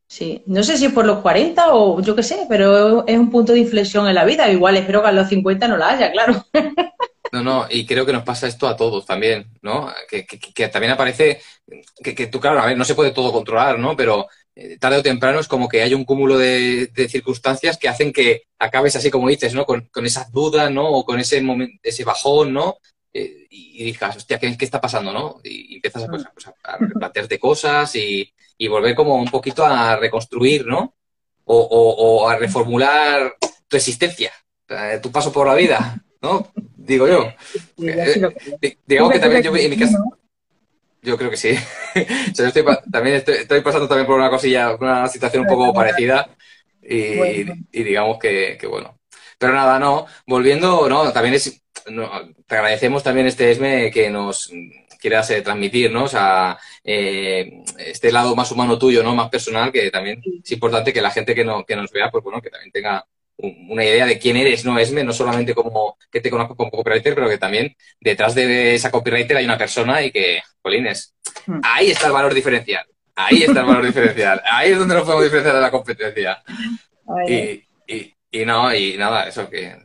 [0.07, 3.31] Sí, no sé si es por los 40 o yo qué sé, pero es un
[3.31, 4.51] punto de inflexión en la vida.
[4.51, 6.45] Igual espero que a los 50 no la haya, claro.
[7.33, 9.91] No, no, y creo que nos pasa esto a todos también, ¿no?
[10.07, 11.41] Que, también aparece
[12.03, 13.95] que, tú, claro, a ver, no se puede todo controlar, ¿no?
[13.95, 18.13] Pero eh, tarde o temprano es como que hay un cúmulo de, circunstancias que hacen
[18.13, 19.65] que acabes así como dices, ¿no?
[19.65, 20.87] Con, esas dudas, ¿no?
[20.87, 22.77] O con ese momento, ese bajón, ¿no?
[23.11, 25.41] Eh, y, digas, hostia, ¿qué, está pasando, no?
[25.43, 26.47] Y, empiezas a, pues, pues,
[26.81, 28.31] replantearte cosas y,
[28.69, 30.93] volver como un poquito a reconstruir, ¿no?
[31.45, 34.31] O, a reformular tu existencia,
[35.01, 36.53] tu paso por la vida, ¿no?
[36.85, 37.33] Digo yo.
[37.81, 39.97] Eh, digamos que también yo en mi caso...
[41.01, 41.49] Yo creo que sí.
[42.25, 46.29] estoy, también estoy, pasando también por una cosilla, una situación un poco parecida
[46.81, 47.43] y,
[47.83, 48.97] digamos que, bueno.
[49.37, 50.05] Pero nada, no.
[50.25, 54.49] Volviendo, no, también es, te agradecemos también este ESME que nos
[54.99, 56.05] quieras eh, transmitir, ¿no?
[56.05, 59.13] O sea, eh, este lado más humano tuyo, ¿no?
[59.13, 62.23] Más personal, que también es importante que la gente que, no, que nos vea, pues
[62.23, 63.05] bueno, que también tenga
[63.37, 64.77] una idea de quién eres, ¿no?
[64.77, 68.91] Esme, no solamente como que te conozco como copywriter, pero que también detrás de esa
[68.91, 71.13] copywriter hay una persona y que, Polines,
[71.45, 71.59] hmm.
[71.63, 72.85] ahí está el valor diferencial.
[73.15, 74.41] Ahí está el valor diferencial.
[74.49, 76.43] Ahí es donde nos podemos diferenciar de la competencia.
[77.27, 77.63] Y,
[78.31, 79.77] y, no, y nada, eso que,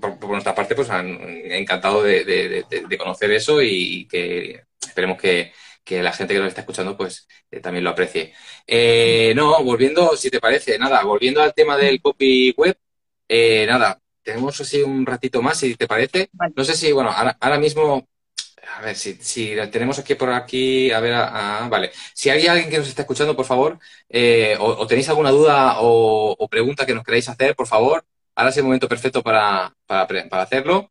[0.00, 5.52] por, nuestra parte, pues han encantado de conocer eso y que esperemos que,
[5.86, 8.34] que la gente que nos está escuchando pues eh, también lo aprecie.
[8.66, 12.76] Eh, no, volviendo, si te parece, nada, volviendo al tema del copy web,
[13.28, 16.30] eh, nada, tenemos así un ratito más, si te parece.
[16.56, 18.08] No sé si, bueno, ahora, mismo,
[18.76, 21.14] a ver, si, si tenemos aquí por aquí, a ver,
[21.70, 21.92] vale.
[22.14, 23.78] Si hay alguien que nos está escuchando, por favor,
[24.58, 28.64] o, tenéis alguna duda o, pregunta que nos queráis hacer, por favor, ahora es el
[28.64, 30.90] momento perfecto para, para, para hacerlo.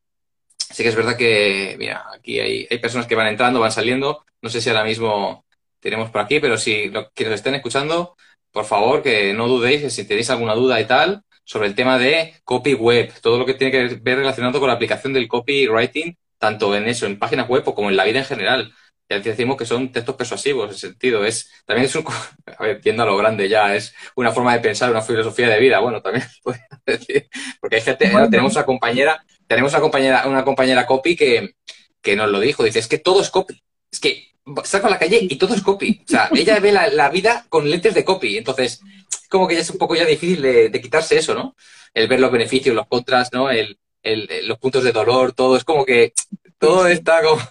[0.71, 4.25] Sí que es verdad que, mira, aquí hay, hay personas que van entrando, van saliendo.
[4.41, 5.45] No sé si ahora mismo
[5.79, 8.15] tenemos por aquí, pero si lo, quienes estén escuchando,
[8.51, 11.99] por favor, que no dudéis que si tenéis alguna duda y tal sobre el tema
[11.99, 16.17] de copy web, todo lo que tiene que ver relacionado con la aplicación del copywriting,
[16.39, 18.73] tanto en eso, en páginas web o como en la vida en general.
[19.07, 22.05] Ya decimos que son textos persuasivos, en sentido, es, también es un,
[22.57, 25.59] a ver, tiendo a lo grande ya, es una forma de pensar, una filosofía de
[25.59, 26.25] vida, bueno, también
[26.85, 27.27] decir,
[27.59, 31.55] porque hay gente, tenemos una compañera, tenemos una compañera, una compañera copy que,
[32.01, 34.27] que nos lo dijo, dice, es que todo es copy, es que
[34.63, 37.45] saco a la calle y todo es copy, o sea, ella ve la, la vida
[37.49, 38.81] con lentes de copy, entonces,
[39.29, 41.55] como que ya es un poco ya difícil de, de quitarse eso, ¿no?
[41.93, 43.49] El ver los beneficios, los contras, ¿no?
[43.49, 46.13] El, el, los puntos de dolor, todo, es como que
[46.57, 47.41] todo está como...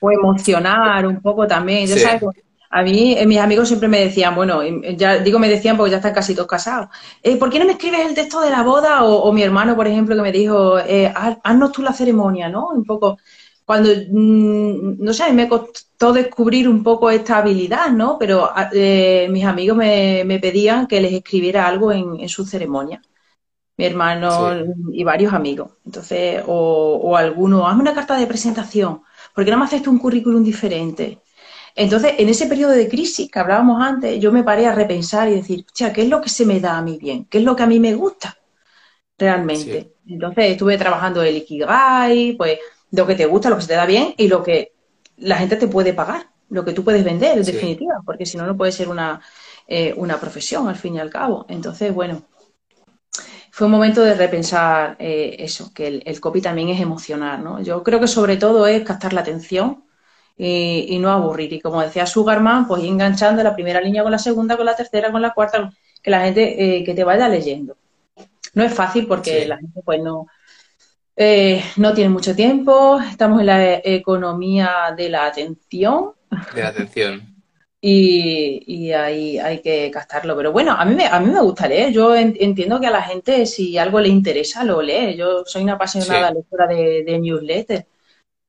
[0.00, 1.88] O emocionar un poco también.
[2.70, 4.60] A mí, eh, mis amigos siempre me decían, bueno,
[4.96, 6.88] ya digo me decían porque ya están casi todos casados,
[7.22, 9.04] eh, ¿por qué no me escribes el texto de la boda?
[9.04, 11.12] O, mi hermano, por ejemplo, que me dijo, eh,
[11.44, 12.68] haznos tú la ceremonia, ¿no?
[12.68, 13.18] Un poco,
[13.64, 18.18] cuando, mm, no sé, me costó descubrir un poco esta habilidad, ¿no?
[18.18, 18.50] Pero
[19.30, 23.02] mis amigos me, me, pedían que les escribiera algo en, en su ceremonia
[23.78, 24.56] mi hermano
[24.92, 25.70] y varios amigos.
[25.86, 29.02] Entonces, o, o alguno, hazme una carta de presentación,
[29.34, 31.20] porque no me haces tú un currículum diferente?
[31.80, 35.36] Entonces, en ese periodo de crisis que hablábamos antes, yo me paré a repensar y
[35.36, 37.26] decir, sea, ¿qué es lo que se me da a mí bien?
[37.26, 38.36] ¿Qué es lo que a mí me gusta
[39.16, 39.94] realmente?
[40.08, 42.58] Entonces, estuve trabajando el Ikigai, pues
[42.90, 44.72] lo que te gusta, lo que se te da bien y lo que
[45.18, 48.44] la gente te puede pagar, lo que tú puedes vender, en definitiva, porque si no,
[48.44, 49.20] no puede ser una,
[49.68, 51.46] eh, una profesión al fin y al cabo.
[51.48, 52.24] Entonces, bueno,
[53.52, 57.62] fue un momento de repensar eh, eso, que el, copy también es emocionar, ¿no?
[57.62, 59.84] Yo creo que sobre todo es captar la atención
[60.38, 61.52] y, no aburrir.
[61.52, 65.10] Y como decía Sugarman, pues enganchando la primera línea con la segunda, con la tercera,
[65.10, 65.72] con la cuarta,
[66.02, 67.76] que la gente eh, que te vaya leyendo.
[68.54, 70.26] No es fácil porque la gente pues no,
[71.76, 76.12] no tiene mucho tiempo, estamos en la economía de la atención.
[76.54, 77.34] De la atención
[77.80, 80.36] y, ahí hay que gastarlo.
[80.36, 81.92] Pero bueno, a mí me, a mí me gusta leer.
[81.92, 85.16] Yo entiendo que a la gente, si algo le interesa, lo lee.
[85.16, 87.84] Yo soy una apasionada lectora de, de newsletters.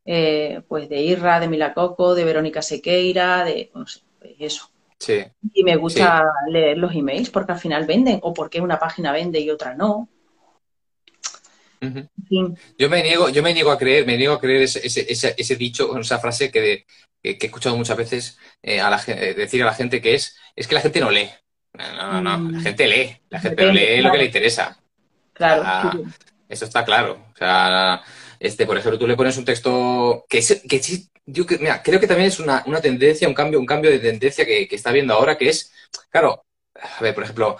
[0.05, 4.69] Eh, pues de Irra, de Milacoco, de Verónica Sequeira, de no sé, pues eso.
[4.97, 5.23] Sí.
[5.53, 9.39] Y me gusta leer los emails porque al final venden, o porque una página vende
[9.39, 10.09] y otra no.
[12.77, 15.55] Yo me niego, yo me niego a creer, me niego a creer ese, ese, ese,
[15.55, 16.85] dicho, esa frase que,
[17.21, 20.37] que, he escuchado muchas veces eh, a la, eh, decir a la gente que es,
[20.55, 21.29] es que la gente no lee.
[21.73, 22.61] No, no, no, la mm.
[22.61, 24.77] gente lee, la gente lee lo que le interesa.
[25.33, 26.03] Claro.
[26.49, 27.27] eso está claro.
[27.33, 28.01] O sea,
[28.39, 30.81] este, por ejemplo, tú le pones un texto que, que
[31.25, 34.45] yo mira, creo que también es una, una, tendencia, un cambio, un cambio de tendencia
[34.45, 35.71] que, que está viendo ahora, que es,
[36.09, 37.57] claro, a ver, por ejemplo,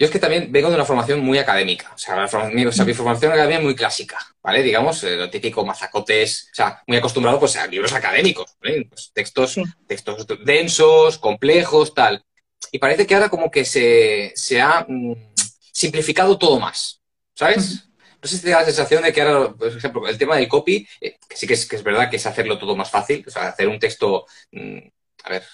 [0.00, 2.86] yo es que también vengo de una formación muy académica, o sea, mi, o sea,
[2.86, 4.62] mi formación académica es muy clásica, ¿vale?
[4.62, 8.86] Digamos, eh, lo típico mazacotes, o sea, muy acostumbrado pues a libros académicos, ¿vale?
[8.88, 9.56] Pues, textos,
[9.86, 12.24] textos densos, complejos, tal.
[12.72, 15.12] Y parece que ahora como que se, se ha mm,
[15.70, 17.02] simplificado todo más,
[17.34, 17.89] ¿sabes?
[18.22, 20.48] No sé si te da la sensación de que ahora, por ejemplo, el tema del
[20.48, 23.24] copy, eh, que sí que es, que es verdad que es hacerlo todo más fácil,
[23.26, 24.78] o sea, hacer un texto, mm,
[25.24, 25.44] a ver,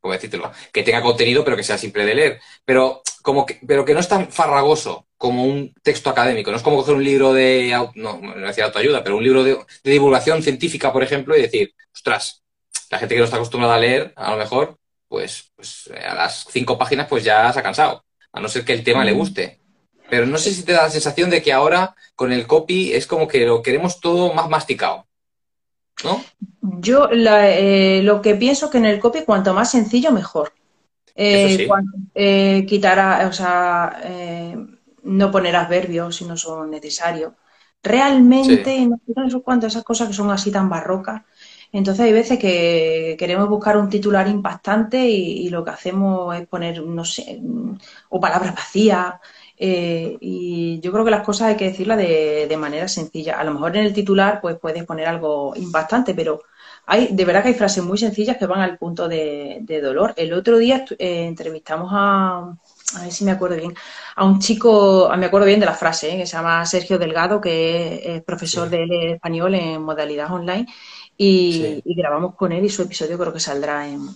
[0.00, 0.52] ¿cómo decírtelo?
[0.72, 2.40] Que tenga contenido pero que sea simple de leer.
[2.64, 6.50] Pero como que, pero que no es tan farragoso como un texto académico.
[6.50, 9.58] No es como coger un libro de, no, no decía autoayuda, pero un libro de,
[9.82, 12.42] divulgación científica, por ejemplo, y decir, ostras,
[12.90, 14.78] la gente que no está acostumbrada a leer, a lo mejor,
[15.08, 18.72] pues, pues a las cinco páginas pues ya se ha cansado, a no ser que
[18.74, 19.60] el tema le guste.
[20.08, 23.06] Pero no sé si te da la sensación de que ahora con el copy es
[23.06, 25.06] como que lo queremos todo más masticado.
[26.04, 26.22] ¿No?
[26.60, 30.52] Yo eh, lo que pienso que en el copy cuanto más sencillo mejor.
[31.18, 31.66] Eh,
[32.14, 34.54] eh, quitar, o sea, eh,
[35.04, 37.32] no poner adverbios si no son necesarios.
[37.82, 41.22] Realmente, no sé cuánto esas cosas que son así tan barrocas.
[41.72, 46.82] Entonces hay veces que queremos buscar un titular impactante y, lo que hacemos es poner,
[46.82, 47.40] no sé,
[48.10, 49.14] o palabras vacías.
[49.58, 53.38] Y yo creo que las cosas hay que decirlas de, de, manera sencilla.
[53.38, 56.42] A lo mejor en el titular pues puedes poner algo impactante, pero
[56.86, 60.14] hay, de verdad que hay frases muy sencillas que van al punto de, dolor.
[60.16, 62.56] El otro día eh, entrevistamos a,
[62.94, 63.74] a ver si me acuerdo bien,
[64.14, 67.40] a un chico, me acuerdo bien de la frase, eh, que se llama Sergio Delgado,
[67.40, 70.66] que es, profesor de español en modalidad online,
[71.16, 74.08] y, grabamos con él y su episodio creo que saldrá en,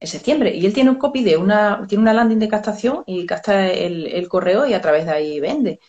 [0.00, 0.54] septiembre.
[0.54, 4.28] Y él tiene un copy de una, tiene una landing de captación y capta el,
[4.28, 5.80] correo y a través de ahí vende.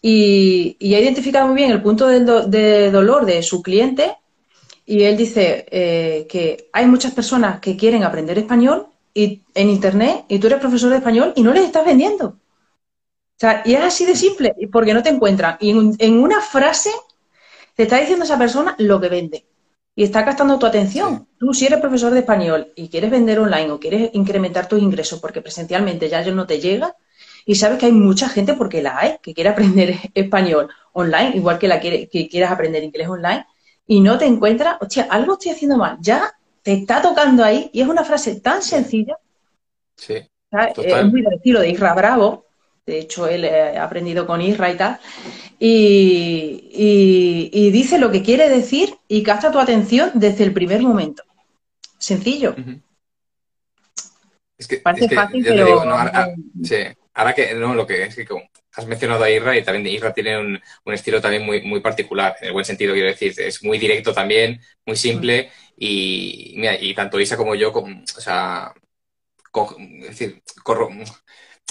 [0.00, 4.16] Y, ha identificado muy bien el punto de dolor de su cliente
[4.90, 10.24] y él dice eh, que hay muchas personas que quieren aprender español y, en Internet
[10.28, 12.26] y tú eres profesor de español y no les estás vendiendo.
[12.28, 15.58] O sea, y es así de simple, porque no te encuentran.
[15.60, 16.90] Y en, una frase
[17.74, 19.44] te está diciendo esa persona lo que vende.
[19.98, 21.26] Y está gastando tu atención.
[21.38, 25.18] Tú, si eres profesor de español y quieres vender online o quieres incrementar tus ingresos
[25.18, 26.94] porque presencialmente ya no te llega,
[27.44, 31.58] y sabes que hay mucha gente, porque la hay, que quiere aprender español online, igual
[31.58, 33.44] que la quiere, que quieras aprender inglés online,
[33.88, 36.32] y no te encuentras, hostia, algo estoy haciendo mal, ya
[36.62, 39.16] te está tocando ahí y es una frase tan sencilla.
[39.96, 40.14] Sí.
[40.76, 42.46] Es muy del estilo de Isra Bravo,
[42.88, 44.98] de hecho él eh, ha aprendido con Isra y tal,
[45.58, 46.70] y,
[47.70, 51.22] dice lo que quiere decir y capta tu atención desde el primer momento.
[51.98, 52.56] Sencillo.
[54.56, 55.82] Es que, Parece fácil, pero...
[56.64, 56.76] sí.
[57.14, 58.26] Ahora que, no, lo que es que
[58.74, 62.46] has mencionado a Irra y también Irra tiene un, estilo también muy, muy particular, en
[62.48, 67.18] el buen sentido quiero decir, es muy directo también, muy simple y, mira, y tanto
[67.18, 68.72] Isa como yo, o sea,
[70.00, 70.42] es decir,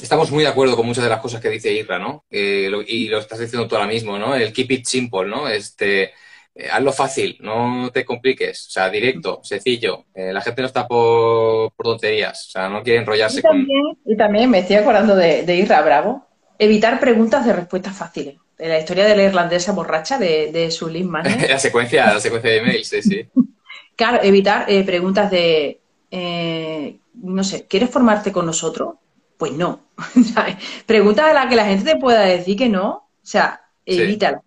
[0.02, 2.26] estamos muy de acuerdo con muchas de las cosas que dice Irra, ¿no?
[2.30, 4.36] Eh, y lo estás diciendo tú ahora mismo, ¿no?
[4.36, 5.48] El keep it simple, ¿no?
[5.48, 6.12] Este,
[6.56, 10.06] eh, hazlo fácil, no te compliques, o sea, directo, sencillo.
[10.14, 14.14] Eh, la gente no está por, tonterías, o sea, no quiere enrollarse y también, con...
[14.14, 16.28] Y también me estoy acordando de, de Irra Bravo,
[16.60, 18.36] evitar preguntas de respuestas fáciles.
[18.58, 22.58] De la historia de la irlandesa borracha de, de su la secuencia, la secuencia de
[22.58, 23.28] emails, sí, sí.
[23.96, 25.80] claro, evitar eh, preguntas de,
[26.10, 28.96] eh, no sé, ¿quieres formarte con nosotros?
[29.38, 29.88] Pues no.
[30.86, 34.42] preguntas a las que la gente te pueda decir que no, o sea, evítala.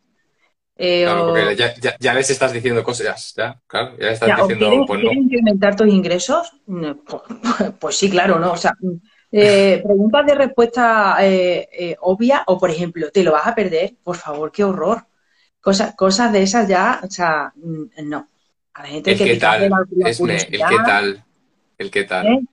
[0.82, 5.02] Eh, claro, porque ya, ya, les estás diciendo cosas, ya, claro, ya estás diciendo, pues
[5.02, 5.12] no.
[5.12, 6.52] incrementar tus ingresos?
[6.64, 7.22] Pues,
[7.78, 8.52] pues, sí, claro, ¿no?
[8.52, 8.72] O sea,
[9.30, 13.96] eh, preguntas de respuesta eh, obvia o, por ejemplo, ¿te lo vas a perder?
[14.02, 15.04] Por favor, qué horror.
[15.60, 18.30] Cosas, cosas de esas ya, o sea, mm, no.
[18.72, 21.24] A la gente el que, tal, el qué tal,
[21.76, 22.48] el qué tal.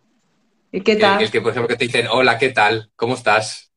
[0.71, 1.21] ¿El qué tal?
[1.21, 2.91] el que, por ejemplo, que te dicen, hola, ¿qué tal?
[2.95, 3.67] ¿Cómo estás?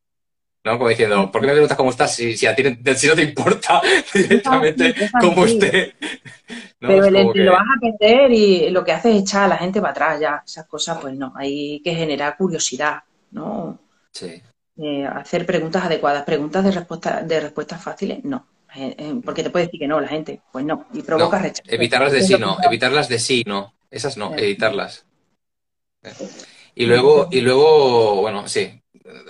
[0.64, 0.76] ¿no?
[0.76, 2.62] Como diciendo, ¿por qué me preguntas cómo estás si, si, a ti,
[2.96, 3.80] si no te importa
[4.14, 5.94] directamente cómo esté?
[6.78, 9.80] Pero el, lo vas a perder y lo que hace es echar a la gente
[9.80, 10.42] para atrás ya.
[10.44, 13.78] Esas cosas, pues no, hay que generar curiosidad, ¿no?
[14.12, 14.42] Sí.
[14.78, 16.24] Eh, hacer preguntas adecuadas.
[16.24, 18.46] Preguntas de, respuesta, de respuestas fáciles, no.
[18.74, 20.40] Eh, eh, porque te puede decir que no la gente.
[20.50, 20.86] Pues no.
[20.94, 21.70] Y provoca rechazo.
[21.70, 22.56] Evitarlas de sí, no.
[22.62, 23.74] Evitarlas de sí, no.
[23.90, 25.04] Esas no, evitarlas.
[26.74, 28.80] Y luego, y luego, bueno, sí,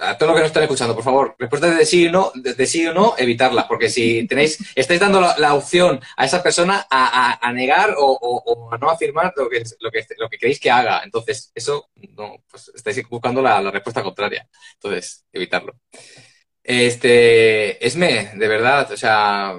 [0.00, 2.66] a todos los que nos están escuchando, por favor, respuestas de sí o no, de,
[2.66, 7.52] sí o no, evitarlas, porque si tenéis, estáis dando la, opción a esa persona a,
[7.52, 11.50] negar o, a no afirmar lo que, lo, que, lo que queréis que haga, entonces
[11.54, 15.74] eso, no, pues estáis buscando la, respuesta contraria, entonces, evitarlo.
[16.62, 19.54] Este, Esme, de verdad, o sea,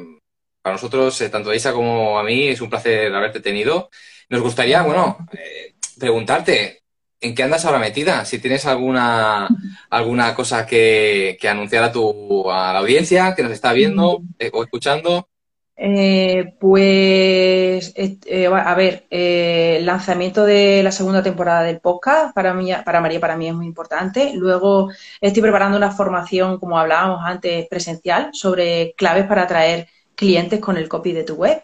[0.62, 3.90] para nosotros, eh, tanto a Isa como a mí, es un placer haberte tenido.
[4.30, 6.81] Nos gustaría, bueno, eh, preguntarte,
[7.24, 8.26] ¿En qué andas ahora metida?
[8.26, 9.48] Si tienes alguna,
[9.92, 14.64] alguna cosa que, anunciar a, tu, a la audiencia que nos está viendo eh, o
[14.64, 15.30] escuchando.
[15.76, 22.72] Eh, pues, eh, a ver, el lanzamiento de la segunda temporada del podcast para, mí,
[22.84, 24.32] para María para mí es muy importante.
[24.34, 24.90] Luego
[25.22, 30.90] estoy preparando una formación, como hablábamos antes, presencial sobre claves para atraer clientes con el
[30.90, 31.62] copy de tu web,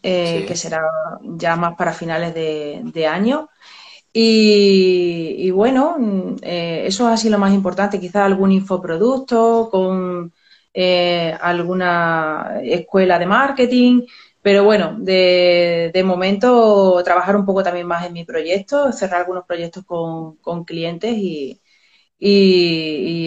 [0.00, 0.82] que será
[1.20, 3.48] ya más para finales de, de año.
[4.16, 5.96] Y, bueno,
[6.42, 10.32] eh, eso es así lo más importante, quizás algún infoproducto con
[10.72, 14.02] eh, alguna escuela de marketing,
[14.40, 19.84] pero bueno, de, momento trabajar un poco también más en mi proyecto, cerrar algunos proyectos
[19.84, 21.60] con, clientes y,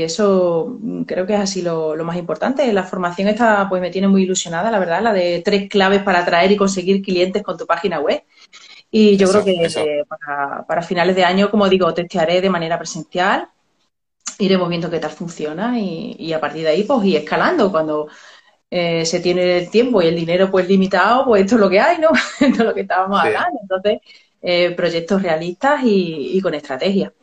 [0.04, 2.72] eso creo que es así lo, lo, más importante.
[2.74, 6.20] La formación esta pues me tiene muy ilusionada, la verdad, la de tres claves para
[6.20, 8.24] atraer y conseguir clientes con tu página web.
[8.90, 10.04] Y yo creo que
[10.68, 13.50] para, finales de año, como digo, testearé de manera presencial,
[14.40, 17.72] iremos viendo qué tal funciona y, a partir de ahí, pues, ir escalando.
[17.72, 18.08] Cuando
[18.70, 21.80] eh, se tiene el tiempo y el dinero, pues, limitado, pues esto es lo que
[21.80, 22.10] hay, ¿no?
[22.40, 23.60] esto es lo que estábamos hablando.
[23.62, 24.00] Entonces,
[24.42, 27.14] eh, proyectos realistas y, con estrategia.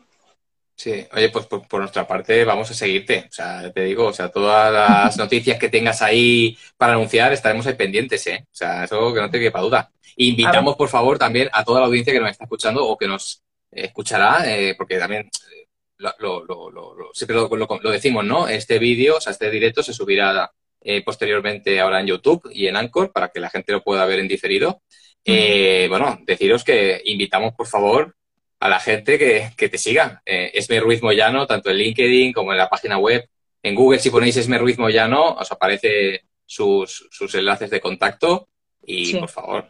[0.77, 3.25] Sí, oye, pues por, por, nuestra parte vamos a seguirte.
[3.29, 7.65] O sea, te digo, o sea, todas las noticias que tengas ahí para anunciar estaremos
[7.65, 8.45] ahí pendientes, ¿eh?
[8.51, 9.91] O sea, eso que no te quepa duda.
[10.17, 13.41] Invitamos, por favor, también a toda la audiencia que nos está escuchando o que nos
[13.71, 15.67] escuchará, eh, porque también eh,
[15.97, 18.47] lo, lo, lo, siempre lo, decimos, ¿no?
[18.47, 20.51] Este vídeo, o sea, este directo se subirá
[20.81, 24.19] eh, posteriormente ahora en YouTube y en Anchor para que la gente lo pueda ver
[24.19, 24.81] en diferido.
[25.25, 28.15] bueno, deciros que invitamos, por favor,
[28.59, 30.21] a la gente que, que te siga.
[30.25, 33.27] Esme Ruiz Moyano, tanto en LinkedIn como en la página web.
[33.61, 38.47] En Google, si ponéis Esme Ruiz Moyano, os aparece sus, sus enlaces de contacto.
[38.87, 39.69] Y por favor,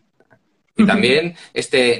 [0.77, 1.99] y también este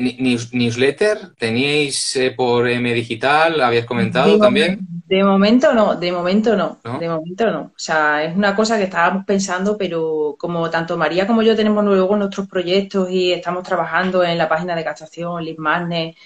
[0.51, 3.61] newsletter, ¿teníais eh, por M Digital?
[3.61, 4.79] ¿Habías comentado también?
[5.07, 7.61] De momento no, de momento no, de momento no.
[7.61, 11.85] O sea, es una cosa que estábamos pensando, pero como tanto María como yo tenemos
[11.85, 16.17] luego nuestros proyectos y estamos trabajando en la página de captación, Lead Magnet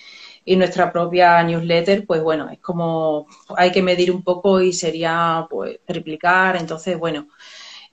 [0.50, 5.46] y nuestra propia newsletter, pues bueno, es como hay que medir un poco y sería
[5.48, 7.28] pues triplicar, entonces bueno,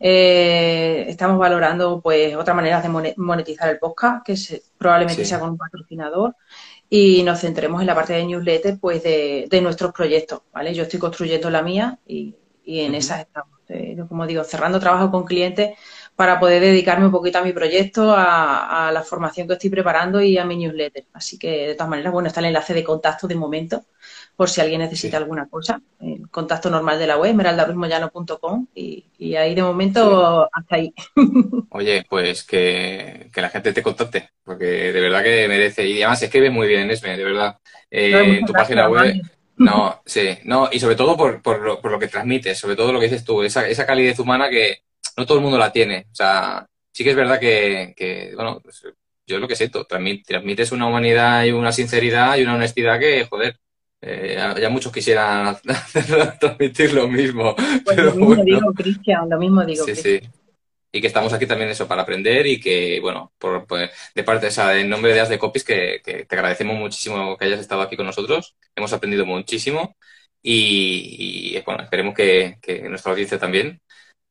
[0.01, 4.35] eh, estamos valorando pues otras maneras de monetizar el podcast, que
[4.79, 6.35] probablemente sea con un patrocinador,
[6.89, 10.73] y nos centremos en la parte de newsletter pues de, nuestros proyectos, ¿vale?
[10.73, 13.51] Yo estoy construyendo la mía y, en esas estamos.
[13.69, 15.77] Eh, como digo, cerrando trabajo con clientes
[16.17, 20.39] para poder dedicarme un poquito a mi proyecto, a, la formación que estoy preparando y
[20.39, 21.05] a mi newsletter.
[21.12, 23.85] Así que, de todas maneras, bueno, está el enlace de contacto de momento
[24.35, 25.81] por si alguien necesita alguna cosa.
[26.01, 30.95] El contacto normal de la web, esmeraldarruizmoyano.com y, y ahí de momento hasta ahí.
[31.71, 35.87] Oye, pues que, la gente te contacte, porque de verdad que merece.
[35.87, 37.59] Y además escribe muy bien, Esme, de verdad.
[37.91, 39.21] Eh, en tu página web.
[39.59, 42.93] No, sí, no, y sobre todo por, por, lo, por lo que transmites, sobre todo
[42.93, 44.83] lo que dices tú, esa, esa calidez humana que
[45.17, 46.07] no todo el mundo la tiene.
[46.11, 48.83] O sea, sí que es verdad que, que bueno, pues,
[49.27, 53.25] yo es lo que siento, transmites una humanidad y una sinceridad y una honestidad que,
[53.25, 53.59] joder,
[54.01, 55.57] eh, ya muchos quisieran
[56.41, 57.57] transmitir lo mismo.
[57.85, 59.85] Pues lo mismo digo, Cristian, lo mismo digo.
[59.85, 60.21] Sí, sí.
[60.93, 64.49] y que estamos aquí también eso para aprender y que, bueno, por, pues, de parte,
[64.49, 67.97] o en nombre de As de Copies, que, te agradecemos muchísimo que hayas estado aquí
[67.97, 68.55] con nosotros.
[68.77, 69.97] Hemos aprendido muchísimo
[70.41, 72.59] y, bueno, esperemos que,
[72.89, 73.81] nuestra audiencia también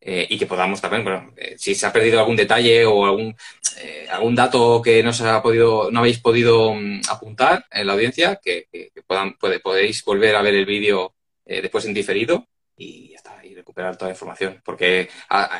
[0.07, 3.35] eh, y que podamos también, bueno, eh, si se ha perdido algún detalle o algún,
[3.81, 7.93] eh, algún dato que no se ha podido, no habéis podido mm, apuntar en la
[7.93, 8.67] audiencia, que,
[9.07, 12.47] puedan, puede, podéis volver a ver el vídeo después en diferido
[12.77, 14.61] y ya está, y recuperar toda la información.
[14.63, 15.09] Porque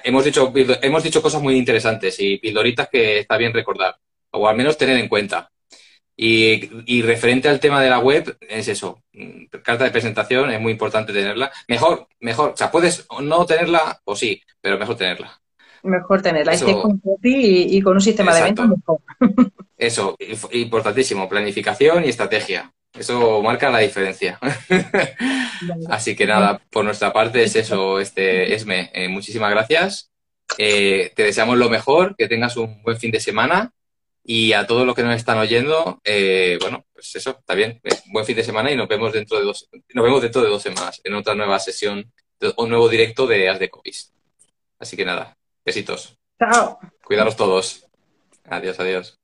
[0.04, 3.96] hemos, dicho, hemos dicho cosas muy interesantes y pildoritas que está bien recordar,
[4.32, 5.52] o al menos tener en cuenta.
[6.18, 9.04] Y, referente al tema de la web, es eso,
[9.64, 11.52] carta de presentación, es muy importante tenerla.
[11.68, 15.42] Mejor, mejor, o sea, puedes no tenerla o sí, pero mejor tenerla.
[15.84, 19.00] Mejor tenerla, eso, con y, y, con un sistema de venta mejor.
[19.78, 20.16] Eso,
[20.54, 22.72] importantísimo, planificación y estrategia.
[22.98, 24.40] Eso marca la diferencia.
[25.90, 28.90] Así que nada, por nuestra parte es eso, este Esme.
[28.94, 30.12] Eh, muchísimas gracias.
[30.58, 33.74] Eh, te deseamos lo mejor, que tengas un buen fin de semana.
[34.28, 37.80] Y a todos los que nos están oyendo, eh, bueno, pues eso, está bien.
[38.08, 40.64] buen fin de semana y nos vemos dentro de dos, nos vemos dentro de dos
[40.64, 42.12] semanas en otra nueva sesión,
[42.58, 44.12] un nuevo directo de As de Copies.
[44.80, 46.18] Así que nada, besitos.
[46.40, 46.80] Chao.
[47.04, 47.86] Cuidaros todos.
[48.46, 49.20] Adiós, adiós.